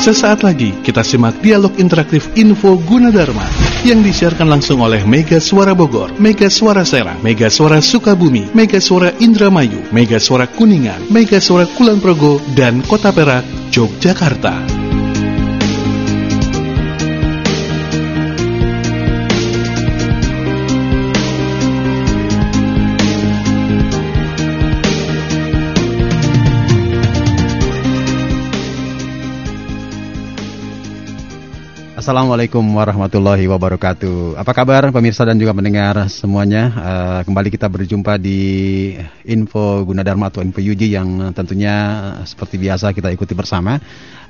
[0.00, 3.44] Sesaat lagi kita simak dialog interaktif Info Gunadarma
[3.84, 9.12] yang disiarkan langsung oleh Mega Suara Bogor, Mega Suara Serang, Mega Suara Sukabumi, Mega Suara
[9.20, 13.44] Indramayu, Mega Suara Kuningan, Mega Suara Kulon Progo, dan Kota Perak,
[13.76, 14.79] Yogyakarta.
[32.00, 34.40] Assalamualaikum warahmatullahi wabarakatuh.
[34.40, 36.72] Apa kabar pemirsa dan juga pendengar semuanya?
[36.72, 38.40] Uh, kembali kita berjumpa di
[39.28, 41.76] Info Gunadarma atau Info Yuji yang tentunya
[42.24, 43.76] seperti biasa kita ikuti bersama.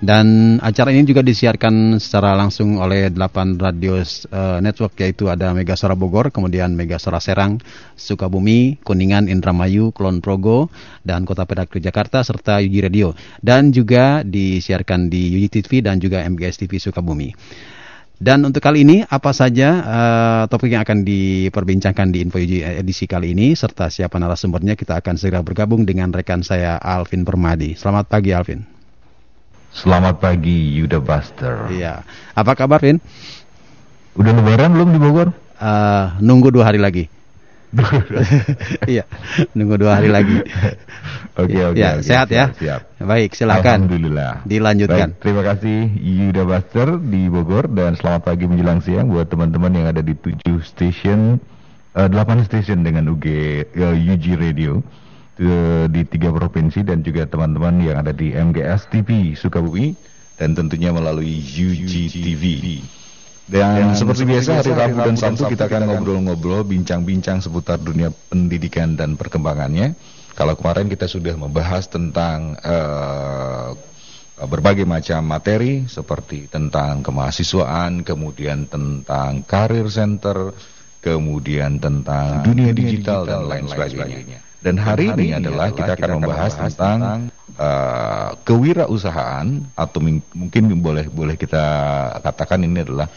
[0.00, 5.76] Dan acara ini juga disiarkan secara langsung oleh 8 radio uh, network yaitu ada Mega
[5.76, 7.60] Suara Bogor, kemudian Mega Suara Serang,
[8.00, 10.72] Sukabumi, Kuningan, Indramayu, Kulon Progo,
[11.04, 13.12] dan Kota Perak Jakarta serta Yuji Radio.
[13.44, 17.36] Dan juga disiarkan di Yuji TV dan juga MGS TV Sukabumi.
[18.16, 23.36] Dan untuk kali ini apa saja uh, topik yang akan diperbincangkan di Info edisi kali
[23.36, 27.76] ini serta siapa narasumbernya kita akan segera bergabung dengan rekan saya Alvin Permadi.
[27.76, 28.79] Selamat pagi Alvin.
[29.70, 31.70] Selamat pagi Yuda Buster.
[31.70, 32.02] Iya.
[32.34, 32.98] Apa kabar Vin?
[34.18, 35.30] Udah lebaran belum di Bogor?
[35.62, 37.06] Uh, nunggu dua hari lagi.
[38.90, 39.06] iya,
[39.54, 40.42] nunggu dua hari lagi.
[41.38, 41.78] Oke, oke.
[41.78, 42.52] Ya, oke, sehat ya.
[42.52, 43.00] Siap.
[43.00, 43.86] Baik, silakan.
[43.86, 44.44] Alhamdulillah.
[44.44, 45.14] Dilanjutkan.
[45.14, 49.86] Baik, terima kasih Yuda Buster di Bogor dan selamat pagi menjelang siang buat teman-teman yang
[49.88, 51.40] ada di 7 station,
[51.96, 53.26] uh, 8 station dengan UG
[53.72, 54.84] uh, UG Radio
[55.88, 59.96] di tiga provinsi dan juga teman-teman yang ada di MGS TV Sukabumi
[60.36, 62.44] dan tentunya melalui UG TV.
[63.50, 69.18] Dan, seperti biasa hari Rabu dan Sabtu kita akan ngobrol-ngobrol, bincang-bincang seputar dunia pendidikan dan
[69.18, 69.98] perkembangannya.
[70.38, 73.74] Kalau kemarin kita sudah membahas tentang uh,
[74.46, 80.54] berbagai macam materi seperti tentang kemahasiswaan, kemudian tentang karir center,
[81.02, 84.49] kemudian tentang dunia digital dan lain sebagainya.
[84.60, 89.98] Dan hari ini adalah kita akan membahas tentang uh, kewirausahaan atau
[90.36, 91.64] mungkin boleh boleh kita
[92.20, 93.08] katakan ini adalah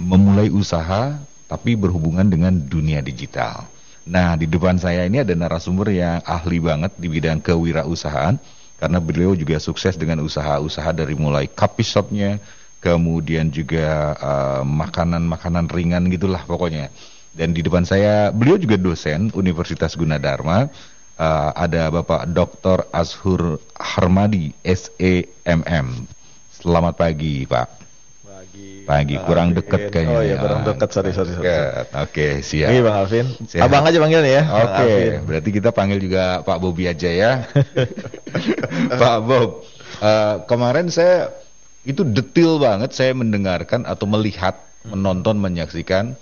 [0.00, 3.68] memulai usaha tapi berhubungan dengan dunia digital.
[4.08, 8.40] Nah, di depan saya ini ada narasumber yang ahli banget di bidang kewirausahaan
[8.80, 12.40] karena beliau juga sukses dengan usaha-usaha dari mulai coffee shopnya,
[12.80, 16.88] kemudian juga uh, makanan-makanan uh, ringan gitulah pokoknya.
[17.32, 20.70] Dan di depan saya beliau juga dosen Universitas Gunadarma.
[21.18, 22.86] Uh, ada Bapak Dr.
[22.94, 26.06] Azhur Harmadi, SEMM.
[26.54, 27.78] Selamat pagi, Pak
[28.88, 29.16] pagi.
[29.20, 30.16] Kurang deket kayaknya.
[30.16, 30.88] Oh iya, kurang deket.
[30.88, 31.44] Sorry, sorry, sorry.
[31.44, 32.72] Oke, okay, siap.
[32.72, 33.26] Ini Bang Alvin.
[33.44, 33.62] Siap.
[33.68, 34.42] Abang aja panggilnya ya.
[34.48, 35.02] Oke, okay.
[35.20, 37.30] berarti kita panggil juga Pak Bobi aja ya.
[39.04, 39.68] Pak Bob,
[40.00, 41.36] uh, kemarin saya
[41.84, 44.56] itu detail banget saya mendengarkan atau melihat,
[44.88, 44.96] hmm.
[44.96, 46.16] menonton, menyaksikan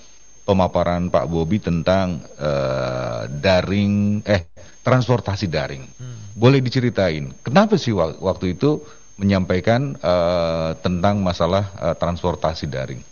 [0.47, 4.47] pemaparan Pak Bobi tentang uh, daring, eh
[4.87, 5.83] transportasi daring.
[5.83, 6.39] Hmm.
[6.39, 8.79] Boleh diceritain, kenapa sih waktu itu
[9.19, 13.03] menyampaikan uh, tentang masalah uh, transportasi daring?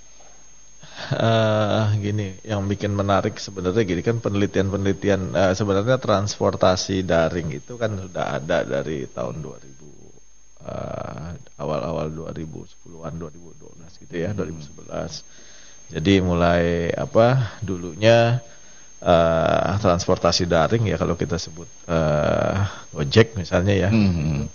[1.11, 7.99] Uh, gini, yang bikin menarik sebenarnya gini kan penelitian-penelitian uh, sebenarnya transportasi daring itu kan
[7.99, 9.75] sudah ada dari tahun 2000
[10.65, 14.39] uh, awal-awal 2010-an 2012 gitu ya, hmm.
[14.87, 15.44] 2011.
[15.93, 18.41] Jadi mulai apa dulunya
[19.05, 23.91] uh, transportasi daring ya kalau kita sebut uh, Gojek misalnya ya.
[23.93, 24.49] Hmm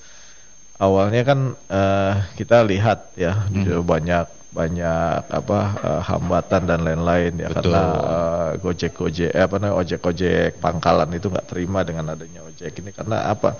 [0.79, 3.83] awalnya kan uh, kita lihat ya hmm.
[3.83, 7.69] banyak banyak apa uh, hambatan dan lain-lain ya Betul.
[7.69, 12.41] karena uh, gojek gojek eh, apa namanya ojek ojek pangkalan itu nggak terima dengan adanya
[12.41, 13.53] ojek ini karena apa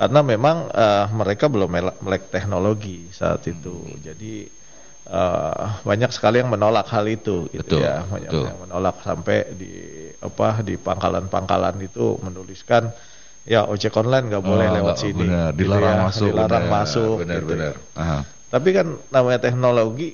[0.00, 1.68] karena memang uh, mereka belum
[2.00, 4.00] melek teknologi saat itu hmm.
[4.00, 4.32] jadi
[5.08, 7.84] uh, banyak sekali yang menolak hal itu gitu Betul.
[7.84, 8.44] ya banyak Betul.
[8.48, 9.72] yang menolak sampai di
[10.20, 12.88] apa di pangkalan-pangkalan itu menuliskan
[13.44, 15.24] ya ojek online nggak boleh oh, lewat sini.
[15.28, 16.28] Benar, dilarang gitu ya, masuk.
[16.32, 17.16] Dilarang bener, masuk.
[17.20, 17.48] Benar, gitu.
[17.52, 17.74] benar.
[17.96, 18.18] Aha.
[18.54, 20.08] Tapi kan namanya teknologi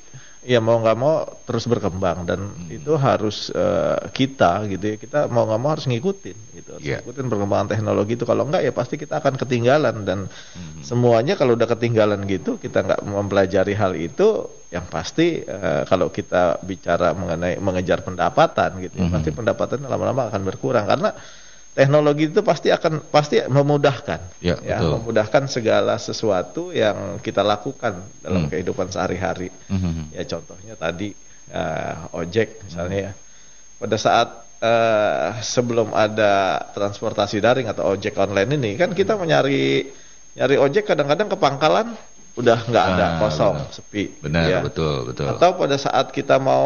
[0.50, 2.74] ya mau nggak mau terus berkembang dan hmm.
[2.82, 6.98] itu harus uh, kita gitu ya kita mau nggak mau harus ngikutin gitu harus yeah.
[6.98, 10.82] ngikutin perkembangan teknologi itu kalau enggak ya pasti kita akan ketinggalan dan hmm.
[10.82, 16.58] semuanya kalau udah ketinggalan gitu kita nggak mempelajari hal itu yang pasti uh, kalau kita
[16.66, 19.14] bicara mengenai mengejar pendapatan gitu hmm.
[19.14, 21.14] pasti pendapatan lama-lama akan berkurang karena
[21.74, 24.42] teknologi itu pasti akan pasti memudahkan.
[24.42, 28.50] Ya, ya memudahkan segala sesuatu yang kita lakukan dalam hmm.
[28.50, 29.54] kehidupan sehari-hari.
[29.70, 30.10] Hmm.
[30.10, 31.14] ya contohnya tadi
[31.54, 33.12] uh, ojek misalnya ya.
[33.80, 34.28] Pada saat
[34.60, 39.88] uh, sebelum ada transportasi daring atau ojek online ini kan kita mencari
[40.30, 41.96] nyari ojek kadang-kadang ke pangkalan
[42.30, 43.74] udah nggak ada Ah, kosong benar.
[43.74, 44.60] sepi Benar, ya.
[44.62, 45.26] betul, betul.
[45.26, 46.64] atau pada saat kita mau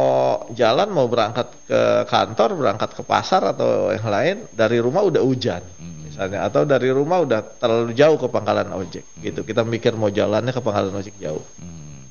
[0.52, 5.64] jalan mau berangkat ke kantor berangkat ke pasar atau yang lain dari rumah udah hujan
[5.74, 6.04] Hmm.
[6.04, 10.50] misalnya atau dari rumah udah terlalu jauh ke pangkalan ojek gitu kita mikir mau jalannya
[10.50, 12.06] ke pangkalan ojek jauh Hmm.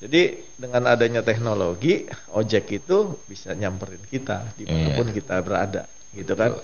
[0.00, 0.22] jadi
[0.56, 5.14] dengan adanya teknologi ojek itu bisa nyamperin kita di mana pun Iya.
[5.14, 6.56] kita berada gitu kan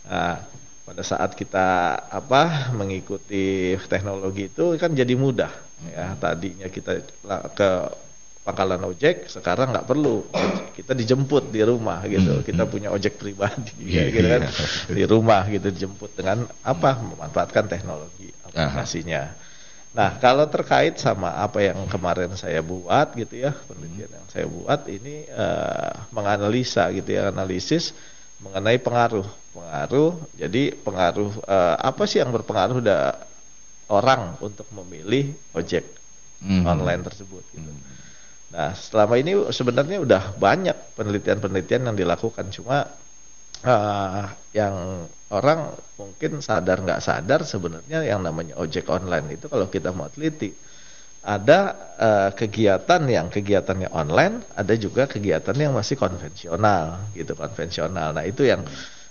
[0.00, 0.40] Nah,
[0.88, 5.52] pada saat kita apa mengikuti teknologi itu kan jadi mudah.
[5.92, 7.04] Ya tadinya kita
[7.52, 7.70] ke
[8.40, 10.24] pangkalan ojek sekarang nggak perlu.
[10.72, 12.40] Kita dijemput di rumah gitu.
[12.40, 14.40] Kita punya ojek pribadi Iya, gitu kan.
[14.48, 14.94] iya.
[14.96, 19.36] di rumah gitu dijemput dengan apa memanfaatkan teknologi aplikasinya.
[19.92, 24.88] Nah kalau terkait sama apa yang kemarin saya buat gitu ya penelitian yang saya buat
[24.88, 27.92] ini eh, menganalisa gitu ya analisis
[28.38, 29.26] mengenai pengaruh
[29.58, 32.98] pengaruh jadi pengaruh eh, apa sih yang berpengaruh da
[33.90, 35.96] orang untuk memilih ojek
[36.38, 36.62] Hmm.
[36.70, 37.66] online tersebut gitu.
[38.54, 42.86] Nah, selama ini sebenarnya udah banyak penelitian-penelitian yang dilakukan cuma
[43.66, 44.24] eh,
[44.54, 44.74] yang
[45.34, 50.54] orang mungkin sadar nggak sadar sebenarnya yang namanya ojek online itu kalau kita mau teliti
[51.24, 51.58] ada
[51.98, 58.14] eh, kegiatan yang kegiatannya online, ada juga kegiatan yang masih konvensional gitu konvensional.
[58.16, 58.62] Nah itu yang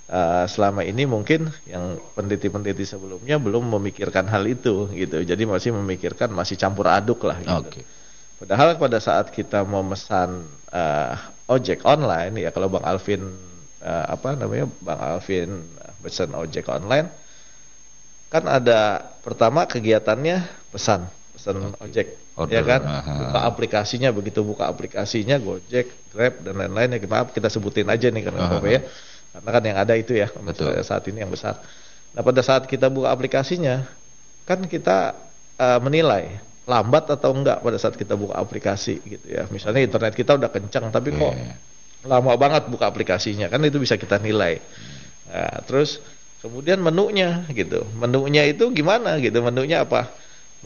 [0.07, 5.21] eh, selama ini mungkin yang peneliti-peneliti sebelumnya belum memikirkan hal itu gitu.
[5.24, 7.68] Jadi masih memikirkan masih campur aduk lah gitu.
[7.68, 7.81] Oke.
[8.38, 11.13] Padahal pada saat kita mau memesan eh,
[11.48, 13.24] ojek online ya kalau Bang Alvin
[13.83, 15.63] eh, apa namanya Bang Alvin
[16.04, 17.10] pesan ojek online
[18.27, 23.13] kan ada pertama kegiatannya pesan pesan ojek Order, ya kan aha.
[23.18, 28.30] buka aplikasinya begitu buka aplikasinya Gojek Grab dan lain-lain ya maaf kita sebutin aja nih
[28.30, 28.86] karena apa ya
[29.38, 30.74] karena kan yang ada itu ya Betul.
[30.81, 31.62] saat ini yang besar.
[32.18, 33.86] Nah pada saat kita buka aplikasinya
[34.50, 35.13] kan kita
[35.62, 39.45] eh, menilai lambat atau enggak pada saat kita buka aplikasi gitu ya.
[39.54, 41.56] Misalnya internet kita udah kencang tapi kok Iya.
[42.07, 44.60] lama banget buka aplikasinya kan itu bisa kita nilai.
[45.28, 46.00] Nah, terus
[46.44, 47.84] kemudian menunya gitu.
[47.95, 49.39] Menunya itu gimana gitu?
[49.44, 50.12] Menunya apa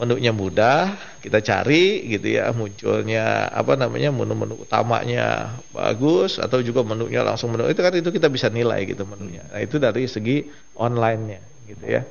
[0.02, 7.22] menunya mudah kita cari gitu ya munculnya apa namanya menu-menu utamanya bagus atau juga menunya
[7.22, 7.70] langsung menu.
[7.70, 9.46] Itu kan itu kita bisa nilai gitu menunya.
[9.46, 10.42] Nah itu dari segi
[10.74, 11.40] online-nya
[11.70, 12.02] gitu ya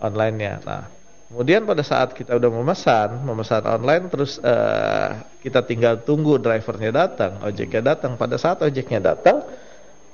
[0.00, 0.64] online-nya.
[0.64, 0.88] Nah
[1.28, 5.08] kemudian pada saat kita udah memesan memesan online terus eh,
[5.44, 8.16] kita tinggal tunggu drivernya datang ojeknya datang.
[8.16, 9.44] Pada saat ojeknya datang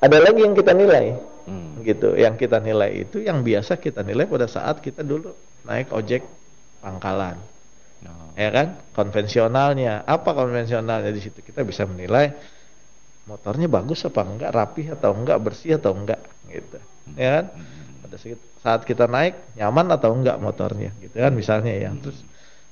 [0.02, 1.14] ada lagi yang kita nilai.
[1.40, 1.82] Hmm.
[1.82, 5.32] gitu yang kita nilai itu yang biasa kita nilai pada saat kita dulu
[5.64, 6.22] naik ojek
[6.80, 7.36] pangkalan.
[8.00, 8.32] Oh.
[8.32, 8.80] ya kan?
[8.96, 10.08] Konvensionalnya.
[10.08, 11.44] Apa konvensionalnya di situ?
[11.44, 12.32] Kita bisa menilai
[13.28, 16.18] motornya bagus apa enggak rapih atau enggak bersih atau enggak
[16.48, 16.80] gitu.
[17.14, 17.44] Ya kan?
[18.02, 21.32] Pada saat- kita naik nyaman atau enggak motornya gitu kan?
[21.36, 21.90] Misalnya ya.
[21.94, 22.18] Terus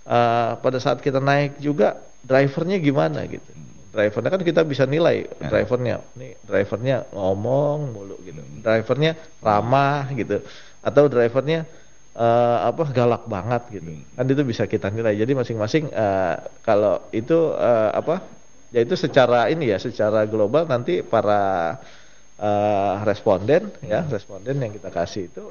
[0.09, 3.45] eh, pada saat kita naik juga drivernya gimana gitu.
[3.89, 6.01] Drivernya kan kita bisa nilai drivernya.
[6.17, 8.41] Nih drivernya ngomong mulu gitu.
[8.65, 9.13] Drivernya
[9.45, 10.41] ramah gitu.
[10.81, 11.69] Atau drivernya
[12.17, 13.91] eh, apa galak banget gitu.
[14.17, 15.17] Kan itu bisa kita nilai.
[15.19, 18.25] Jadi masing-masing eh, kalau itu eh, apa
[18.73, 21.77] ya itu secara ini ya secara global nanti para
[22.37, 25.45] eh, responden ya responden yang kita kasih itu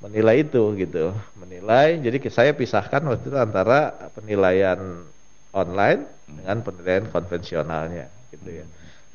[0.00, 1.12] menilai itu gitu.
[1.36, 5.08] Menilai jadi saya pisahkan waktu itu antara penilaian
[5.56, 8.66] online dengan penilaian konvensionalnya gitu ya.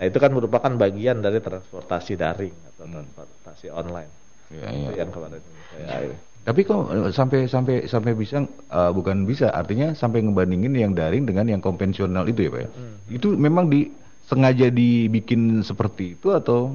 [0.02, 4.10] Nah itu kan merupakan bagian dari transportasi daring atau transportasi online.
[4.52, 5.00] Iya, itu iya.
[5.06, 6.10] yang kemarin saya
[6.42, 11.30] Tapi kok eh, sampai sampai sampai bisa eh, bukan bisa artinya sampai ngebandingin yang daring
[11.30, 12.70] dengan yang konvensional itu ya pak ya?
[12.74, 12.96] Hmm.
[13.08, 13.94] Itu memang di
[14.26, 16.74] sengaja dibikin seperti itu atau?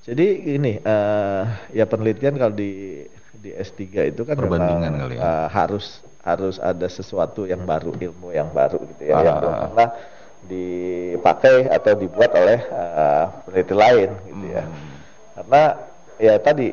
[0.00, 1.44] Jadi ini eh
[1.76, 3.04] ya penelitian kalau di
[3.36, 5.20] di S3 itu kan Perbandingan memang, kali ya.
[5.20, 9.40] eh, harus harus ada sesuatu yang baru, ilmu yang baru gitu ya yang Ah.
[9.40, 9.88] belum pernah
[10.40, 14.64] dipakai atau dibuat oleh eh, peneliti lain gitu ya.
[14.64, 14.96] Hmm.
[15.36, 15.62] Karena
[16.16, 16.68] ya tadi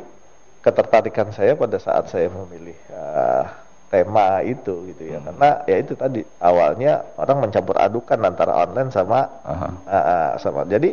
[0.68, 3.44] ketertarikan saya pada saat saya memilih eh,
[3.88, 5.12] tema itu gitu Hmm.
[5.16, 5.20] ya.
[5.24, 9.68] Karena ya itu tadi awalnya orang mencampur adukan antara online sama Aha.
[9.88, 10.68] Ah, sama.
[10.68, 10.92] Jadi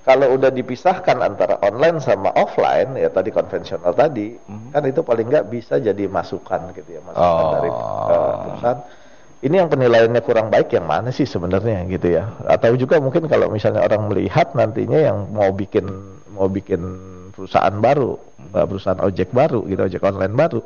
[0.00, 4.32] kalau udah dipisahkan antara online sama offline ya tadi konvensional tadi
[4.72, 7.52] kan itu paling nggak bisa jadi masukan gitu ya masukan Oh.
[7.52, 8.80] dari eh, perusahaan.
[9.40, 12.28] Ini yang penilaiannya kurang baik yang mana sih sebenarnya gitu ya?
[12.44, 15.88] Atau juga mungkin kalau misalnya orang melihat nantinya yang mau bikin
[16.30, 16.78] mau bikin
[17.32, 20.60] perusahaan baru, perusahaan ojek baru gitu, ojek online baru,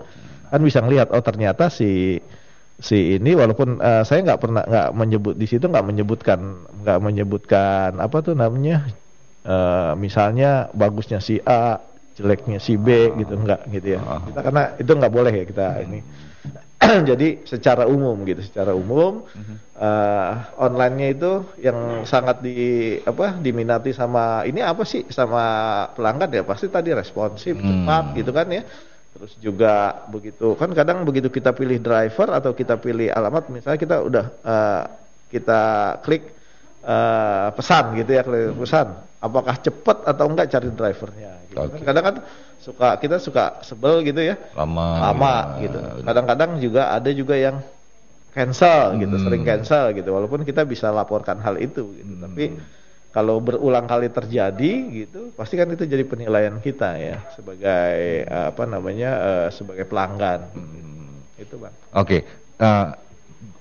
[0.49, 2.23] kan bisa ngelihat oh ternyata si
[2.78, 6.40] si ini walaupun eh, saya nggak pernah nggak menyebut di situ nggak menyebutkan
[6.83, 8.83] nggak menyebutkan apa tuh namanya
[9.47, 11.78] eh, misalnya bagusnya si A
[12.14, 14.00] jeleknya si B gitu nggak gitu ya.
[14.02, 15.99] Kita karena itu nggak boleh ya kita ini
[17.11, 19.25] Jadi secara umum gitu, secara umum
[19.79, 22.57] uh, online-nya itu yang sangat di
[23.03, 25.45] apa diminati sama ini apa sih sama
[25.97, 27.85] pelanggan ya pasti tadi responsif, Hmm.
[27.85, 28.62] cepat gitu kan ya.
[29.14, 33.97] Terus juga begitu kan kadang begitu kita pilih driver atau kita pilih alamat misalnya kita
[34.03, 34.83] udah uh,
[35.31, 35.62] kita
[36.03, 36.35] klik
[36.83, 38.91] uh, pesan gitu ya klik pesan
[39.23, 41.62] apakah cepat atau enggak cari drivernya gitu.
[41.62, 42.17] Kan Kadang kan
[42.64, 45.12] suka kita suka sebel gitu ya Lama.
[45.12, 45.76] lama gitu.
[46.00, 47.61] Kadang-kadang juga ada juga yang
[48.33, 49.25] cancel gitu, Hmm.
[49.28, 50.11] sering cancel gitu.
[50.11, 52.12] Walaupun kita bisa laporkan hal itu gitu.
[52.16, 52.25] Hmm.
[52.25, 52.44] Tapi
[53.12, 57.94] kalau berulang kali terjadi gitu, pasti kan itu jadi penilaian kita ya sebagai
[58.26, 60.50] eh, apa namanya eh, sebagai pelanggan.
[60.50, 61.21] Hmm.
[61.38, 61.75] Itu bang.
[61.94, 62.26] Oke,
[62.59, 62.87] eh,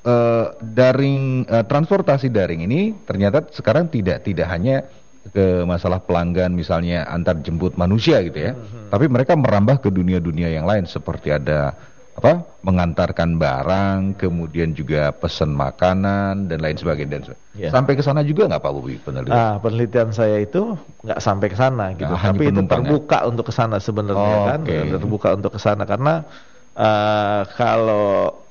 [0.04, 4.88] eh, daring eh, transportasi daring ini ternyata sekarang tidak tidak hanya
[5.32, 8.52] ke masalah pelanggan misalnya antar jemput manusia gitu ya,
[8.92, 11.72] tapi mereka merambah ke dunia-dunia yang lain seperti ada
[12.14, 17.12] apa mengantarkan barang, kemudian juga pesan makanan dan lain sebagainya.
[17.24, 17.70] Dan Ya.
[17.70, 19.34] Sampai ke sana juga nggak Pak Bobi penelitian?
[19.38, 20.74] Ah, penelitian saya itu
[21.06, 22.90] nggak sampai ke sana gitu, Nah, tapi itu penumpang, ya?
[22.90, 24.78] terbuka untuk ke sana sebenarnya Oh, kan, oke.
[24.98, 26.26] terbuka untuk ke sana karena
[26.74, 28.43] eh, kalau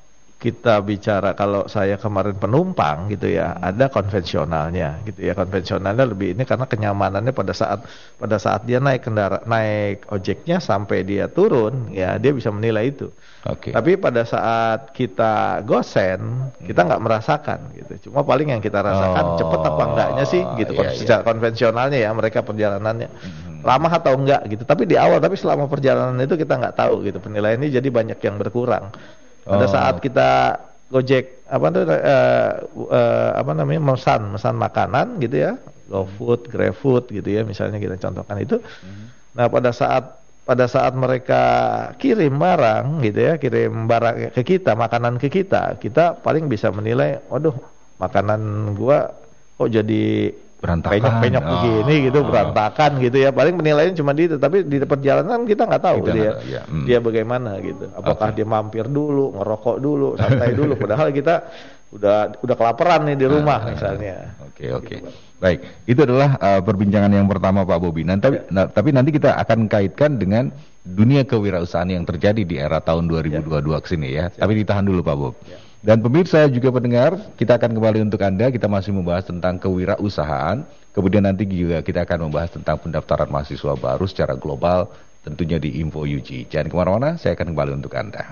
[0.42, 6.42] kita bicara kalau saya kemarin penumpang gitu ya, ada konvensionalnya gitu ya, konvensionalnya lebih ini
[6.42, 7.86] karena kenyamanannya pada saat
[8.18, 13.06] pada saat dia naik kendara naik ojeknya sampai dia turun ya dia bisa menilai itu.
[13.46, 13.70] Oke.
[13.70, 18.10] Tapi pada saat kita gosen, kita nggak merasakan gitu.
[18.10, 20.74] Cuma paling yang kita rasakan Oh, cepet apa enggaknya sih gitu.
[20.74, 23.08] iya, Secara konvensionalnya ya mereka perjalanannya
[23.62, 24.66] lama atau enggak gitu.
[24.66, 27.22] Tapi di awal, tapi selama perjalanan itu kita nggak tahu gitu.
[27.22, 28.90] Penilaian ini jadi banyak yang berkurang.
[29.42, 29.70] Pada Oh.
[29.70, 30.30] saat kita
[30.92, 32.52] Gojek apa tuh eh,
[32.92, 35.56] eh, apa namanya memesan mesan makanan gitu ya,
[35.88, 38.60] GoFood, GrabFood gitu ya misalnya kita contohkan itu.
[39.32, 41.42] Nah pada saat pada saat mereka
[41.96, 47.16] kirim barang gitu ya, kirim barang ke kita, makanan ke kita, kita paling bisa menilai,
[47.32, 47.56] waduh
[47.96, 49.16] makanan gua
[49.56, 50.28] kok jadi
[50.62, 50.94] Berantakan.
[50.94, 51.50] penyok-penyok Oh.
[51.52, 53.30] begini gitu, berantakan gitu ya.
[53.30, 56.62] Paling penilaian cuma di itu, tapi di perjalanan kita nggak tahu Kita dia tahu, ya.
[56.64, 56.86] Hmm.
[56.86, 57.84] dia bagaimana gitu.
[57.90, 61.50] Apakah dia mampir dulu, ngerokok dulu, santai dulu, padahal kita
[61.90, 64.16] udah udah kelaparan nih di rumah Ah, misalnya.
[64.40, 64.96] Oke oke.
[65.36, 68.06] Baik, itu adalah uh, perbincangan yang pertama Pak Bobi.
[68.06, 68.46] Nanti Ya.
[68.48, 73.50] na- tapi nanti kita akan kaitkan dengan dunia kewirausahaan yang terjadi di era tahun 2022
[73.76, 74.30] ke sini ya.
[74.30, 75.34] Tapi ditahan dulu Pak Bob.
[75.42, 75.58] Ya.
[75.82, 78.54] Dan pemirsa juga pendengar, kita akan kembali untuk Anda.
[78.54, 80.62] Kita masih membahas tentang kewirausahaan.
[80.94, 84.86] Kemudian nanti juga kita akan membahas tentang pendaftaran mahasiswa baru secara global
[85.26, 86.46] tentunya di Info UG.
[86.54, 88.22] Jangan ke mana-mana, saya akan kembali untuk Anda.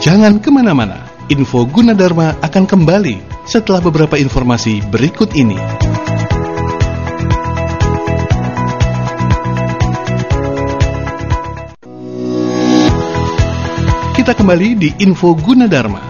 [0.00, 5.56] Jangan ke mana-mana, info Gunadarma akan kembali setelah beberapa informasi berikut ini.
[14.24, 16.00] Kita kembali di info Gunadarma.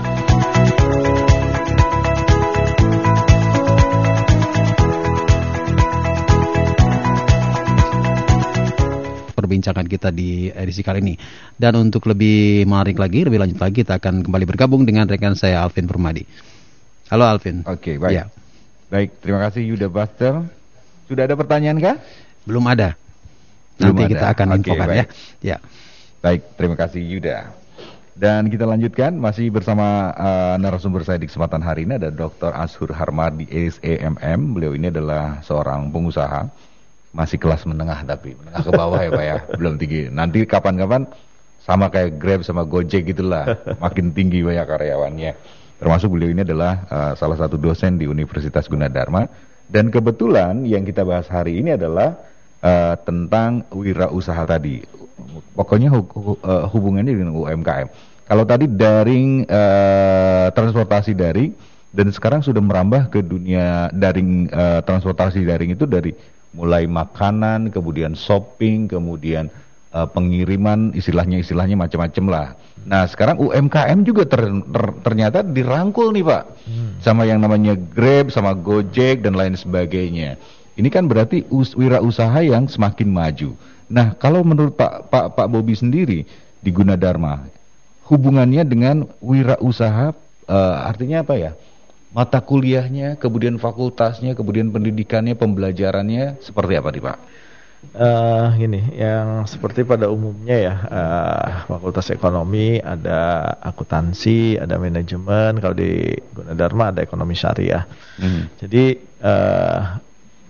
[9.35, 11.19] perbincangan kita di edisi kali ini.
[11.59, 15.67] Dan untuk lebih menarik lagi, lebih lanjut lagi, kita akan kembali bergabung dengan rekan saya
[15.67, 16.23] Alvin Permadi.
[17.11, 17.67] Halo Alvin.
[17.67, 18.15] Oke, baik.
[18.15, 18.31] Ya,
[18.95, 20.39] Baik, terima kasih Yuda Buster.
[21.11, 21.99] Sudah ada pertanyaan kah?
[22.47, 22.95] belum ada.
[23.75, 24.11] Belum Nanti ada.
[24.15, 24.99] kita akan Oke, infokan baik.
[25.03, 25.05] ya.
[25.43, 25.57] Ya.
[26.23, 27.64] Baik, terima kasih Yuda.
[28.15, 32.55] Dan kita lanjutkan masih bersama uh, narasumber saya di kesempatan hari ini ada Dr.
[32.55, 34.55] Ashur Harmadi SEMM.
[34.55, 36.47] Beliau ini adalah seorang pengusaha
[37.11, 40.15] masih kelas menengah tapi menengah ke bawah ya Pak ya, belum tinggi.
[40.15, 41.11] Nanti kapan-kapan
[41.67, 43.51] sama kayak Grab sama Gojek gitulah,
[43.83, 45.33] makin tinggi banyak karyawannya.
[45.83, 49.27] Termasuk beliau ini adalah uh, salah satu dosen di Universitas Gunadarma
[49.67, 52.15] dan kebetulan yang kita bahas hari ini adalah
[52.63, 54.87] uh, tentang wirausaha tadi.
[55.55, 57.89] Pokoknya uh, hubungannya dengan UMKM.
[58.25, 61.53] Kalau tadi daring uh, transportasi daring
[61.95, 66.11] dan sekarang sudah merambah ke dunia daring uh, transportasi daring itu dari
[66.55, 69.51] mulai makanan, kemudian shopping, kemudian
[69.95, 72.49] uh, pengiriman, istilahnya istilahnya macam-macam lah.
[72.85, 76.43] Nah sekarang UMKM juga ter- ter- ternyata dirangkul nih pak,
[77.01, 80.37] sama yang namanya Grab, sama Gojek dan lain sebagainya.
[80.75, 83.55] Ini kan berarti us- wirausaha yang semakin maju.
[83.89, 86.25] Nah kalau menurut Pak Pak Pak Bobi sendiri
[86.61, 87.45] di Gunadarma,
[88.09, 90.17] hubungannya dengan wirausaha
[90.49, 91.53] eh, artinya apa ya?
[92.15, 97.19] Mata kuliahnya, kemudian fakultasnya, kemudian pendidikannya, pembelajarannya seperti apa nih Pak?
[97.93, 105.61] Eh gini, yang seperti pada umumnya ya, eh, Fakultas Ekonomi ada akuntansi, ada manajemen.
[105.61, 107.85] Kalau di Gunadarma ada ekonomi syariah.
[108.17, 108.49] Hmm.
[108.57, 109.79] Jadi eh,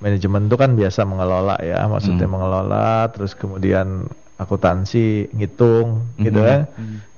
[0.04, 4.04] manajemen itu kan biasa mengelola ya, maksudnya mengelola, terus kemudian
[4.36, 6.44] akuntansi ngitung gitu Mhm.
[6.44, 6.60] kan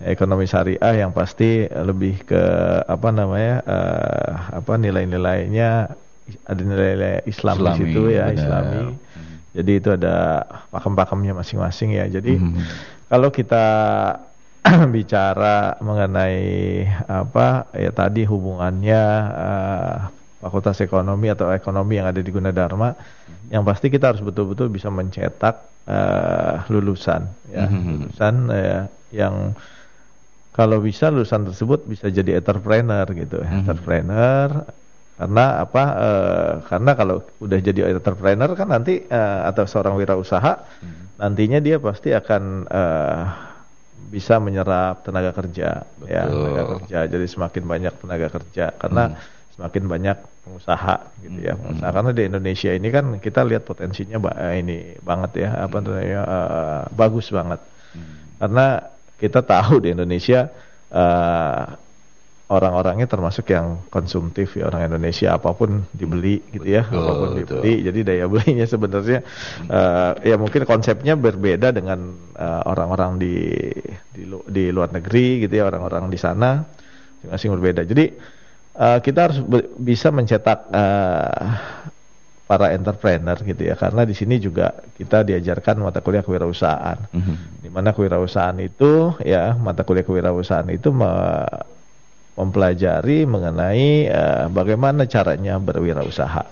[0.05, 2.43] ekonomi syariah yang pasti lebih ke
[2.87, 5.71] apa namanya eh, apa nilai-nilainya
[6.45, 8.37] ada nilai-nilai Islam Islami, di situ ya benar.
[8.37, 8.85] Islami
[9.57, 12.63] jadi itu ada pakem-pakemnya masing-masing ya jadi Mhm.
[13.09, 13.65] kalau kita
[14.95, 19.03] bicara mengenai apa ya tadi hubungannya
[19.33, 19.97] eh,
[20.37, 22.93] fakultas ekonomi atau ekonomi yang ada di Gunadarma
[23.49, 25.55] yang pasti kita harus betul-betul bisa mencetak
[25.87, 28.11] eh, lulusan ya Mhm.
[28.11, 28.83] lulusan eh,
[29.15, 29.55] yang
[30.51, 33.55] kalau bisa lulusan tersebut bisa jadi entrepreneur gitu Mhm.
[33.63, 34.49] entrepreneur
[35.17, 40.53] karena apa eh, karena kalau udah jadi entrepreneur kan nanti eh, atau seorang wirausaha
[41.17, 43.23] nantinya dia pasti akan eh,
[44.07, 46.37] bisa menyerap tenaga kerja ya Betul.
[46.37, 49.05] tenaga kerja jadi semakin banyak tenaga kerja karena
[49.57, 50.95] semakin banyak pengusaha
[51.25, 51.53] gitu ya.
[51.57, 55.77] Pengusaha karena di Indonesia ini kan kita lihat potensinya ba- eh, ini banget ya apa
[55.81, 57.61] namanya eh, bagus banget.
[58.37, 58.67] Karena
[59.17, 60.49] kita tahu di Indonesia
[60.93, 61.65] eh,
[62.47, 67.29] orang-orangnya termasuk yang konsumtif ya orang Indonesia apa pun dibeli gitu ya Betul, apa pun
[67.35, 67.43] betul.
[67.59, 69.19] dibeli jadi daya belinya sebenarnya
[69.67, 73.35] eh, ya mungkin konsepnya berbeda dengan eh, orang-orang di
[74.15, 76.63] di, di luar negeri gitu ya orang-orang di sana
[77.27, 77.83] masing-masing berbeda.
[77.83, 78.05] Jadi
[78.77, 79.39] eh, kita harus
[79.77, 81.47] bisa mencetak eh,
[82.47, 87.35] para entrepreneur gitu ya karena di sini juga kita diajarkan mata kuliah kewirausahaan Mhm.
[87.67, 91.75] di mana kewirausahaan itu ya mata kuliah kewirausahaan itu me-
[92.37, 96.45] mempelajari mengenai eh, bagaimana caranya berwirausaha.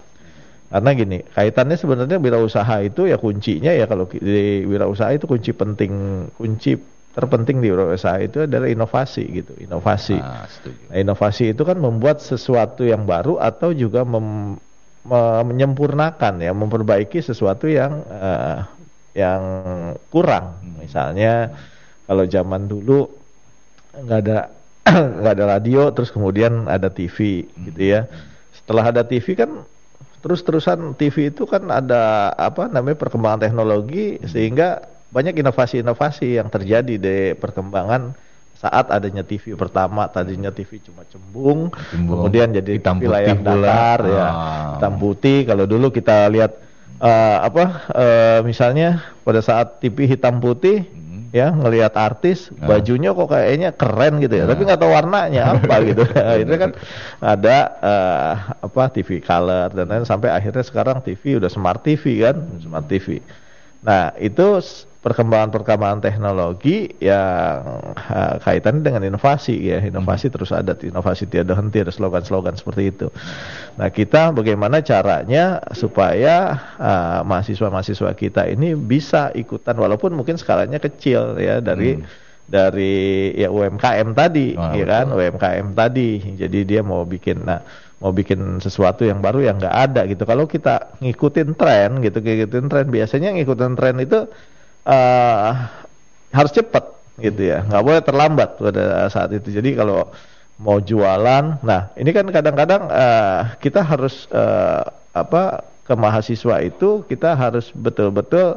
[0.75, 5.93] Karena gini, kaitannya sebenarnya wirausaha itu ya kuncinya ya kalau di wirausaha itu kunci penting,
[6.35, 6.75] kunci
[7.15, 10.19] terpenting di wirausaha itu adalah inovasi gitu, inovasi.
[10.19, 10.91] Ah, setuju.
[10.91, 14.59] Nah, inovasi itu kan membuat sesuatu yang baru atau juga mem-
[15.07, 18.59] me- menyempurnakan ya, memperbaiki sesuatu yang eh,
[19.15, 19.43] yang
[20.11, 20.59] kurang.
[20.83, 21.55] Misalnya
[22.11, 23.07] kalau zaman dulu
[23.95, 24.39] nggak ada
[25.23, 28.11] nggak ada radio, terus kemudian ada TV gitu ya.
[28.53, 29.51] Setelah ada TV kan
[30.25, 37.17] terus-terusan TV itu kan ada apa namanya perkembangan teknologi sehingga banyak inovasi-inovasi yang terjadi di
[37.39, 38.19] perkembangan
[38.59, 42.27] saat adanya TV pertama tadinya TV cuma cembung, Cembung.
[42.27, 44.25] kemudian jadi Hitam TV layar datar ya.
[44.25, 44.31] Ah.
[44.75, 45.39] hitam putih.
[45.47, 46.59] Kalau dulu kita lihat
[46.99, 50.83] eh, apa eh, misalnya pada saat TV hitam putih
[51.35, 54.45] ya ngelihat artis bajunya kok kayaknya keren gitu ya.
[54.49, 56.03] Tapi nggak tahu warnanya apa gitu.
[56.33, 56.71] Akhirnya kan
[57.21, 58.33] ada eh,
[58.65, 63.21] apa TV color dan lain sampai akhirnya sekarang TV udah smart TV kan smart TV
[63.85, 64.65] nah itu
[65.05, 67.61] perkembangan-perkembangan teknologi yang
[67.93, 69.79] eh, kaitannya dengan inovasi ya.
[69.85, 73.13] Inovasi terus ada inovasi tiada henti ada slogan-slogan seperti itu.
[73.77, 81.37] Nah kita bagaimana caranya supaya eh, mahasiswa-mahasiswa kita ini bisa ikutan walaupun mungkin skalanya kecil
[81.37, 82.01] ya dari
[82.45, 85.13] dari ya UMKM tadi Ah, ya kan?
[85.13, 86.21] UMKM tadi.
[86.33, 87.61] Jadi dia mau bikin nah
[88.01, 90.25] mau bikin sesuatu yang baru yang nggak ada gitu.
[90.25, 94.29] Kalau kita ngikutin tren gitu ngikutin tren biasanya ngikutin tren itu
[94.85, 95.51] eh
[96.35, 96.85] harus cepat
[97.23, 97.63] gitu ya.
[97.65, 99.55] Nggak boleh terlambat pada saat itu.
[99.55, 100.11] Jadi kalau
[100.55, 107.37] mau jualan nah ini kan kadang-kadang eh, kita harus eh, apa ke mahasiswa itu kita
[107.37, 108.57] harus betul-betul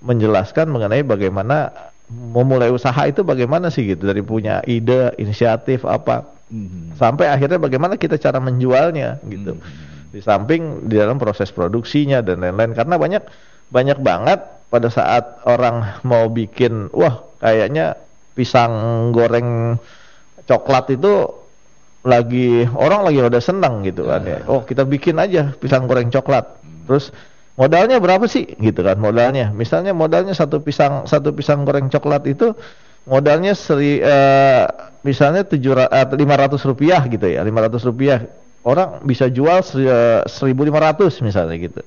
[0.00, 1.72] menjelaskan mengenai bagaimana
[2.10, 4.08] memulai usaha itu bagaimana sih gitu.
[4.10, 6.40] Dari punya ide inisiatif apa.
[6.50, 6.98] Mhm.
[6.98, 9.54] sampai akhirnya bagaimana kita cara menjualnya gitu.
[10.10, 12.74] Di samping di dalam proses produksinya dan lain-lain.
[12.74, 13.22] Karena banyak
[13.70, 17.98] banyak banget pada saat orang mau bikin wah kayaknya
[18.38, 19.76] pisang goreng
[20.46, 21.26] coklat itu
[22.00, 24.40] lagi orang lagi udah senang gitu kan ya.
[24.48, 26.46] Oh kita bikin aja pisang goreng coklat.
[26.88, 27.12] Terus
[27.60, 28.56] modalnya berapa sih?
[28.56, 29.52] Gitu kan modalnya.
[29.52, 32.56] Misalnya modalnya satu pisang satu pisang goreng coklat itu
[33.04, 34.64] modalnya seri eh,
[35.04, 35.76] misalnya tujuh
[36.16, 38.24] lima ratus rupiah gitu ya lima ratus rupiah.
[38.60, 39.60] Orang bisa jual
[40.28, 41.80] seribu lima ratus misalnya gitu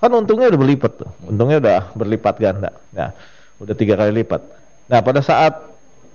[0.00, 1.10] kan untungnya udah berlipat tuh.
[1.28, 2.72] Untungnya udah berlipat ganda.
[2.96, 3.12] Nah
[3.60, 4.40] udah tiga kali lipat.
[4.88, 5.60] Nah pada saat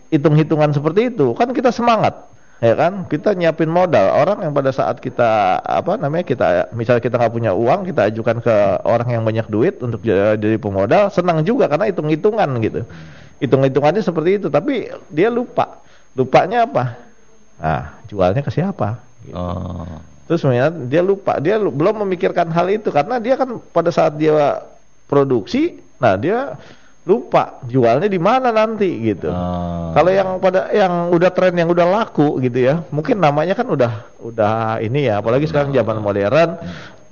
[0.09, 2.17] hitung-hitungan seperti itu kan kita semangat
[2.63, 3.05] ya kan?
[3.05, 4.09] Kita nyiapin modal.
[4.15, 8.41] Orang yang pada saat kita apa namanya kita misalnya kita nggak punya uang kita ajukan
[8.41, 12.81] ke orang yang banyak duit untuk jadi pemodal senang juga karena hitung-hitungan gitu.
[13.43, 15.83] Hitung-hitungannya seperti itu tapi dia lupa.
[16.15, 16.95] Lupanya apa?
[17.61, 18.97] Nah jualnya ke siapa?
[19.21, 19.35] Gitu.
[19.35, 20.14] Oh.
[20.25, 22.89] Terus sebenarnya dia lupa, dia lu- belum memikirkan hal itu.
[22.89, 24.61] Karena dia kan pada saat dia
[25.05, 26.57] produksi, nah dia
[27.05, 29.29] lupa jualnya di mana nanti gitu.
[29.29, 29.93] Ah.
[29.93, 33.91] Kalau yang pada yang udah tren yang udah laku gitu ya, mungkin namanya kan udah
[34.25, 36.57] udah ini ya, apalagi sekarang zaman modern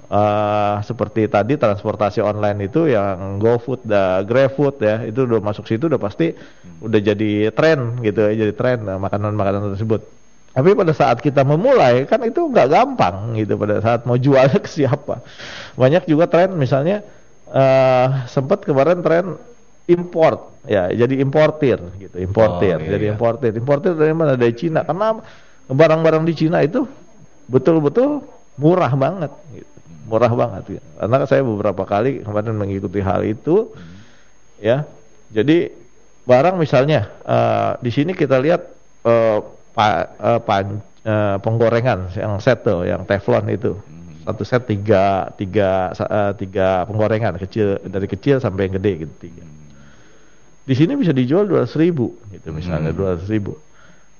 [0.09, 4.95] uh, seperti tadi transportasi online itu yang GoFood, da, GrabFood ya.
[5.05, 6.33] Itu udah masuk situ udah pasti
[6.81, 8.33] udah jadi tren gitu ya.
[8.33, 10.01] Jadi tren uh, makanan-makanan tersebut.
[10.53, 14.69] Tapi pada saat kita memulai kan itu nggak gampang gitu pada saat mau jualnya ke
[14.69, 15.21] siapa.
[15.73, 17.01] Banyak juga tren misalnya
[17.49, 19.37] uh, sempat kemarin tren
[19.83, 23.13] import ya jadi importir gitu importir oh, iya, jadi iya.
[23.19, 25.19] importir importir dari mana dari Cina karena
[25.67, 26.87] barang-barang di Cina itu
[27.51, 28.23] betul-betul
[28.55, 29.73] murah banget gitu
[30.07, 30.81] murah banget ya.
[30.99, 33.95] Karena saya beberapa kali kemarin mengikuti hal itu, hmm.
[34.59, 34.85] ya.
[35.33, 35.71] Jadi
[36.23, 38.61] barang misalnya uh, di sini kita lihat
[39.03, 39.39] uh,
[39.73, 43.75] pa, uh, pan, uh, penggorengan yang set tuh, yang teflon itu.
[43.75, 44.23] Hmm.
[44.23, 49.43] Satu set tiga, tiga, uh, tiga penggorengan kecil dari kecil sampai yang gede gitu tiga.
[49.43, 49.61] Hmm.
[50.63, 52.97] Di sini bisa dijual dua ribu gitu misalnya hmm.
[52.97, 53.59] dua ribu.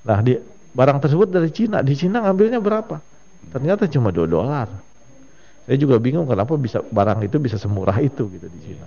[0.04, 0.36] Nah di
[0.74, 3.00] barang tersebut dari Cina, di Cina ngambilnya berapa?
[3.54, 4.68] Ternyata cuma dua dolar.
[5.64, 8.86] Saya juga bingung kenapa bisa barang itu bisa semurah itu gitu di Cina.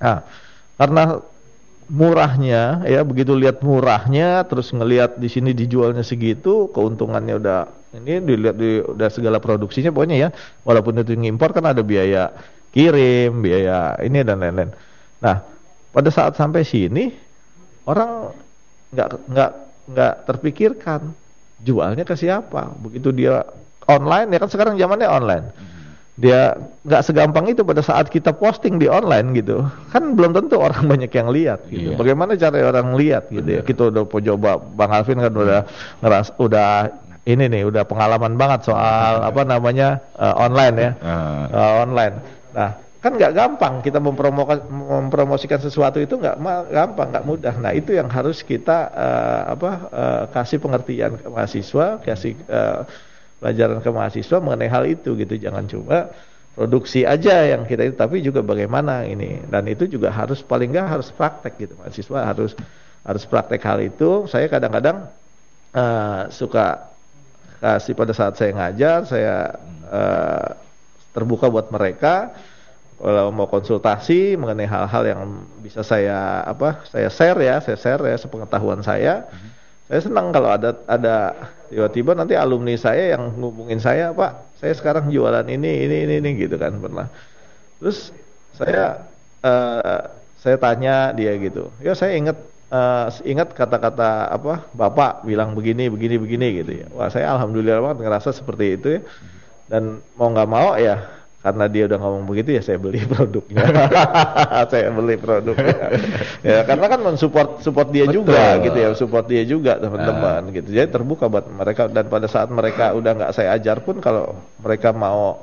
[0.00, 0.18] Nah,
[0.80, 1.20] karena
[1.90, 7.60] murahnya ya begitu lihat murahnya terus ngelihat di sini dijualnya segitu keuntungannya udah
[7.98, 10.28] ini dilihat di udah segala produksinya pokoknya ya
[10.64, 12.32] walaupun itu ngimpor kan ada biaya
[12.72, 14.72] kirim biaya ini dan lain-lain.
[15.20, 15.44] Nah
[15.92, 17.12] pada saat sampai sini
[17.84, 18.32] orang
[18.96, 19.50] nggak nggak
[19.92, 21.12] nggak terpikirkan
[21.60, 22.72] jualnya ke siapa.
[22.80, 23.44] Begitu dia
[23.84, 25.46] online ya kan sekarang zamannya online
[26.20, 29.64] dia nggak segampang itu pada saat kita posting di online gitu.
[29.88, 31.92] Kan belum tentu orang banyak yang lihat gitu.
[31.92, 31.96] Iya.
[31.96, 33.62] bagaimana cara orang lihat gitu ya?
[33.64, 35.60] Kita udah coba bang Alvin kan udah
[36.04, 36.92] ngeras udah
[37.24, 40.90] ini nih udah pengalaman banget soal apa namanya uh, online ya.
[41.00, 41.88] Uh.
[41.88, 42.14] Online.
[42.52, 42.70] Nah
[43.02, 46.38] kan nggak gampang kita mempromosikan sesuatu itu nggak
[46.70, 47.54] gampang nggak mudah.
[47.56, 52.86] Nah itu yang harus kita uh, apa uh, kasih pengertian ke mahasiswa kasih uh,
[53.42, 55.34] pelajaran ke mahasiswa mengenai hal itu gitu.
[55.34, 56.14] Jangan cuma
[56.54, 59.42] produksi aja yang kita itu tapi juga bagaimana ini.
[59.50, 61.74] Dan itu juga harus paling nggak harus praktek gitu.
[61.82, 62.54] Mahasiswa harus
[63.02, 64.30] harus praktek hal itu.
[64.30, 65.10] Saya kadang-kadang
[65.74, 66.86] uh, suka
[67.58, 69.58] kasih pada saat saya ngajar saya
[69.90, 70.48] uh,
[71.10, 72.30] terbuka buat mereka.
[73.02, 75.20] Kalau mau konsultasi mengenai hal-hal yang
[75.58, 79.26] bisa saya apa saya share ya saya share ya sepengetahuan saya.
[79.26, 79.51] Mm -hmm
[79.92, 81.36] saya senang kalau ada ada
[81.68, 86.30] tiba-tiba nanti alumni saya yang ngubungin saya pak saya sekarang jualan ini ini ini, ini
[86.48, 87.12] gitu kan pernah.
[87.76, 88.08] Terus
[88.56, 89.04] saya
[89.44, 90.00] uh,
[90.40, 91.68] saya tanya dia gitu.
[91.84, 92.40] Ya saya ingat
[92.72, 96.86] uh, ingat kata-kata apa bapak bilang begini begini begini gitu ya.
[96.96, 99.00] Wah saya alhamdulillah banget ngerasa seperti itu ya.
[99.68, 101.04] Dan mau nggak mau ya
[101.42, 103.66] karena dia udah ngomong begitu ya saya beli produknya.
[104.70, 105.90] Saya beli produknya.
[106.40, 108.22] Ya karena kan mensupport support dia Betul.
[108.22, 108.88] juga gitu ya.
[108.94, 110.54] Support dia juga teman-teman uh.
[110.54, 110.68] gitu.
[110.70, 111.90] Jadi terbuka buat mereka.
[111.90, 115.42] Dan pada saat mereka udah nggak saya ajar pun kalau mereka mau